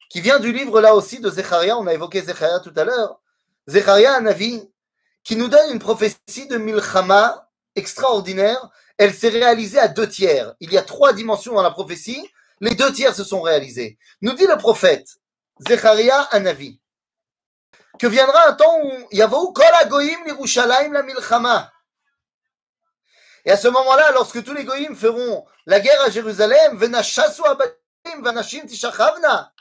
[0.09, 3.19] qui vient du livre là aussi de Zecharia, on a évoqué Zecharia tout à l'heure,
[3.67, 4.61] Zecharia, un avis,
[5.23, 10.53] qui nous donne une prophétie de Milchama extraordinaire elle s'est réalisée à deux tiers.
[10.59, 12.29] Il y a trois dimensions dans la prophétie.
[12.59, 13.97] Les deux tiers se sont réalisés.
[14.21, 15.07] Nous dit le prophète,
[15.67, 16.79] Zecharia Anavi,
[17.99, 21.71] que viendra un temps où Yavou Kol Agoyim Yerushalayim la Milchama.
[23.45, 28.21] Et à ce moment-là, lorsque tous les goyim feront la guerre à Jérusalem, Venashasu Abatim,
[28.21, 29.52] Vanashim Tishachavna,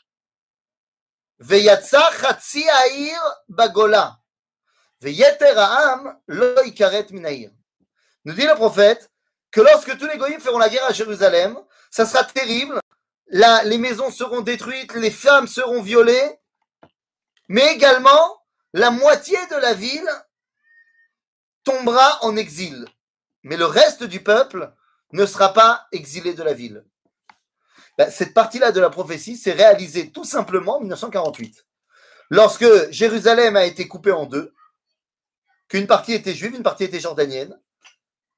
[5.00, 7.50] Veyeter Ha'am Lo Ikaret Minaïr.
[8.24, 9.10] Nous dit le prophète,
[9.50, 11.58] que lorsque tous les goyim feront la guerre à Jérusalem,
[11.90, 12.80] ça sera terrible.
[13.26, 16.38] Les maisons seront détruites, les femmes seront violées,
[17.48, 20.08] mais également la moitié de la ville
[21.64, 22.86] tombera en exil.
[23.42, 24.72] Mais le reste du peuple
[25.12, 26.84] ne sera pas exilé de la ville.
[27.98, 31.66] Ben, cette partie-là de la prophétie s'est réalisée tout simplement en 1948.
[32.30, 34.54] Lorsque Jérusalem a été coupée en deux,
[35.68, 37.58] qu'une partie était juive, une partie était jordanienne,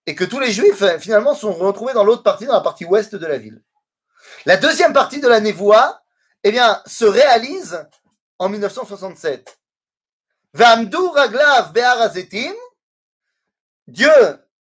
[0.06, 2.84] et que tous les juifs euh, finalement sont retrouvés dans l'autre partie, dans la partie
[2.84, 3.62] ouest de la ville.
[4.46, 6.02] La deuxième partie de la névoie,
[6.42, 7.86] eh bien, se réalise
[8.38, 9.58] en 1967.
[10.54, 11.72] raglav
[13.86, 14.10] Dieu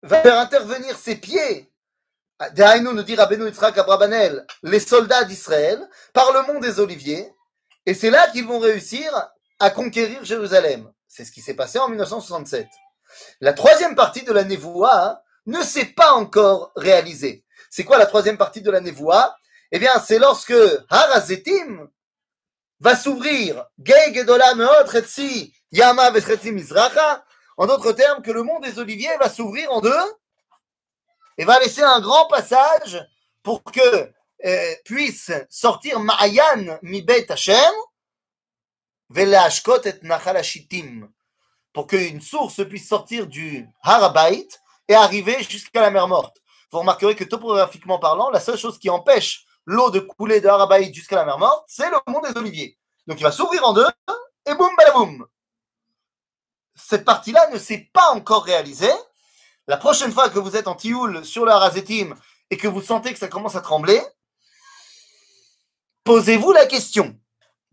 [0.02, 1.73] va faire intervenir ses pieds,
[2.82, 5.80] nous dit Rabbeinu Yitzhak Abrabanel, les soldats d'Israël,
[6.14, 7.34] par le mont des Oliviers,
[7.86, 9.12] et c'est là qu'ils vont réussir
[9.60, 10.92] à conquérir Jérusalem.
[11.08, 12.68] C'est ce qui s'est passé en 1967.
[13.42, 17.44] La troisième partie de la névoie, ne s'est pas encore réalisé.
[17.70, 19.36] C'est quoi la troisième partie de la névoie?
[19.72, 20.54] Eh bien, c'est lorsque
[20.90, 21.90] Harazetim
[22.80, 23.66] va s'ouvrir,
[25.72, 26.12] Yama
[27.58, 30.04] en d'autres termes, que le mont des Oliviers va s'ouvrir en deux
[31.38, 33.06] et va laisser un grand passage
[33.42, 34.12] pour que
[34.46, 37.74] euh, puisse sortir Ma'ayan Mibet Hashem,
[39.16, 39.26] et
[40.02, 40.42] Nachal
[41.72, 44.48] pour qu'une source puisse sortir du Harabait
[44.88, 46.38] et arriver jusqu'à la mer morte.
[46.72, 50.94] Vous remarquerez que topographiquement parlant, la seule chose qui empêche l'eau de couler de Harabaïd
[50.94, 52.78] jusqu'à la mer morte, c'est le mont des Oliviers.
[53.08, 53.88] Donc il va s'ouvrir en deux,
[54.46, 55.26] et boum, balaboum.
[56.76, 58.92] Cette partie-là ne s'est pas encore réalisée.
[59.68, 62.16] La prochaine fois que vous êtes en tioul sur le Harazetim
[62.50, 64.02] et que vous sentez que ça commence à trembler,
[66.04, 67.16] posez-vous la question.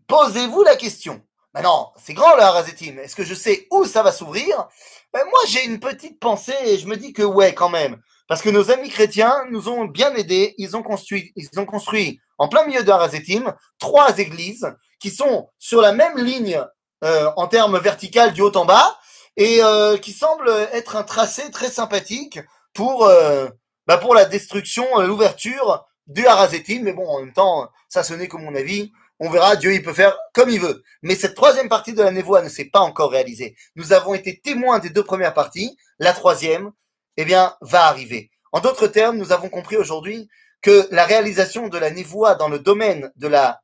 [0.07, 1.21] Posez-vous la question.
[1.53, 2.97] Maintenant, c'est grand le Harazetim.
[2.99, 4.69] Est-ce que je sais où ça va s'ouvrir?
[5.13, 8.01] Ben, Moi, j'ai une petite pensée et je me dis que ouais, quand même.
[8.29, 10.55] Parce que nos amis chrétiens nous ont bien aidés.
[10.57, 16.17] Ils ont construit, en plein milieu de Harazetim trois églises qui sont sur la même
[16.17, 16.63] ligne
[17.03, 18.97] euh, en termes vertical du haut en bas
[19.37, 22.39] et euh, qui semble être un tracé très sympathique
[22.73, 23.47] pour, euh,
[23.87, 26.81] bah pour la destruction, l'ouverture du Harazetim.
[26.83, 28.91] Mais bon, en même temps, ça ce n'est que mon avis.
[29.23, 30.83] On verra, Dieu il peut faire comme il veut.
[31.03, 33.55] Mais cette troisième partie de la névoie ne s'est pas encore réalisée.
[33.75, 35.77] Nous avons été témoins des deux premières parties.
[35.99, 36.71] La troisième,
[37.17, 38.31] eh bien, va arriver.
[38.51, 40.27] En d'autres termes, nous avons compris aujourd'hui
[40.61, 43.61] que la réalisation de la névoie dans le domaine de la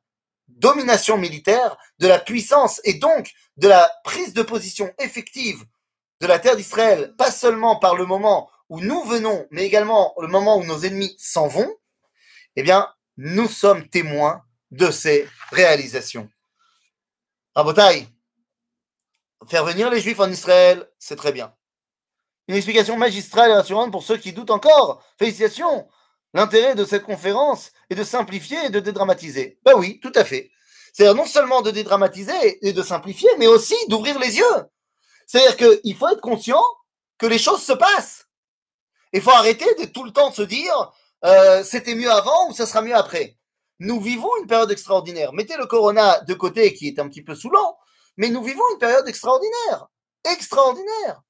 [0.48, 5.64] domination militaire, de la puissance et donc de la prise de position effective
[6.20, 10.28] de la terre d'Israël, pas seulement par le moment où nous venons, mais également le
[10.28, 11.76] moment où nos ennemis s'en vont,
[12.56, 16.28] eh bien, nous sommes témoins de ces réalisations.
[17.54, 18.06] Rabotai,
[19.48, 21.54] faire venir les Juifs en Israël, c'est très bien.
[22.46, 25.04] Une explication magistrale et rassurante pour ceux qui doutent encore.
[25.18, 25.88] Félicitations.
[26.34, 29.58] L'intérêt de cette conférence est de simplifier et de dédramatiser.
[29.64, 30.50] Ben oui, tout à fait.
[30.92, 34.64] C'est-à-dire non seulement de dédramatiser et de simplifier, mais aussi d'ouvrir les yeux.
[35.26, 36.62] C'est-à-dire qu'il faut être conscient
[37.18, 38.26] que les choses se passent.
[39.12, 40.92] Il faut arrêter de tout le temps se dire
[41.24, 43.36] euh, c'était mieux avant ou ça sera mieux après.
[43.80, 45.32] Nous vivons une période extraordinaire.
[45.32, 47.76] Mettez le corona de côté qui est un petit peu saoulant,
[48.16, 49.86] mais nous vivons une période extraordinaire.
[50.24, 51.22] Extraordinaire.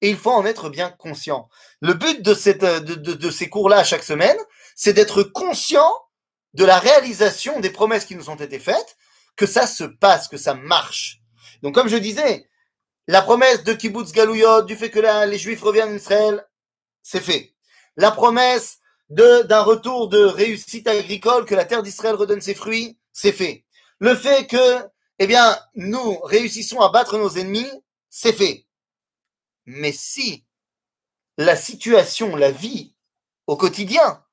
[0.00, 1.48] Et il faut en être bien conscient.
[1.80, 2.34] Le but de,
[3.14, 4.36] de, ces cours-là chaque semaine,
[4.74, 6.03] c'est d'être conscient
[6.54, 8.96] de la réalisation des promesses qui nous ont été faites,
[9.36, 11.20] que ça se passe, que ça marche.
[11.62, 12.48] Donc, comme je disais,
[13.06, 16.46] la promesse de Kibbutz Galouyot, du fait que les Juifs reviennent en Israël,
[17.02, 17.54] c'est fait.
[17.96, 18.78] La promesse
[19.10, 23.64] d'un retour de réussite agricole, que la terre d'Israël redonne ses fruits, c'est fait.
[23.98, 24.84] Le fait que,
[25.18, 27.70] eh bien, nous réussissons à battre nos ennemis,
[28.08, 28.66] c'est fait.
[29.66, 30.44] Mais si
[31.36, 32.94] la situation, la vie
[33.46, 34.24] au quotidien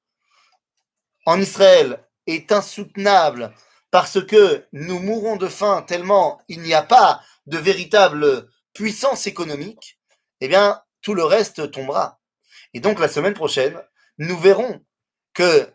[1.26, 3.54] en Israël est insoutenable
[3.92, 10.00] parce que nous mourons de faim tellement il n'y a pas de véritable puissance économique,
[10.40, 12.20] eh bien, tout le reste tombera.
[12.74, 13.82] Et donc, la semaine prochaine,
[14.18, 14.82] nous verrons
[15.34, 15.70] que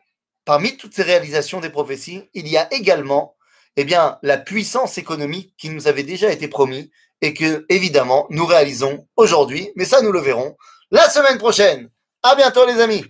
[0.45, 3.37] parmi toutes ces réalisations des prophéties, il y a également
[3.77, 6.91] eh bien, la puissance économique qui nous avait déjà été promis
[7.21, 9.71] et que, évidemment, nous réalisons aujourd'hui.
[9.77, 10.57] Mais ça, nous le verrons
[10.91, 11.91] la semaine prochaine.
[12.23, 13.05] À bientôt, les amis.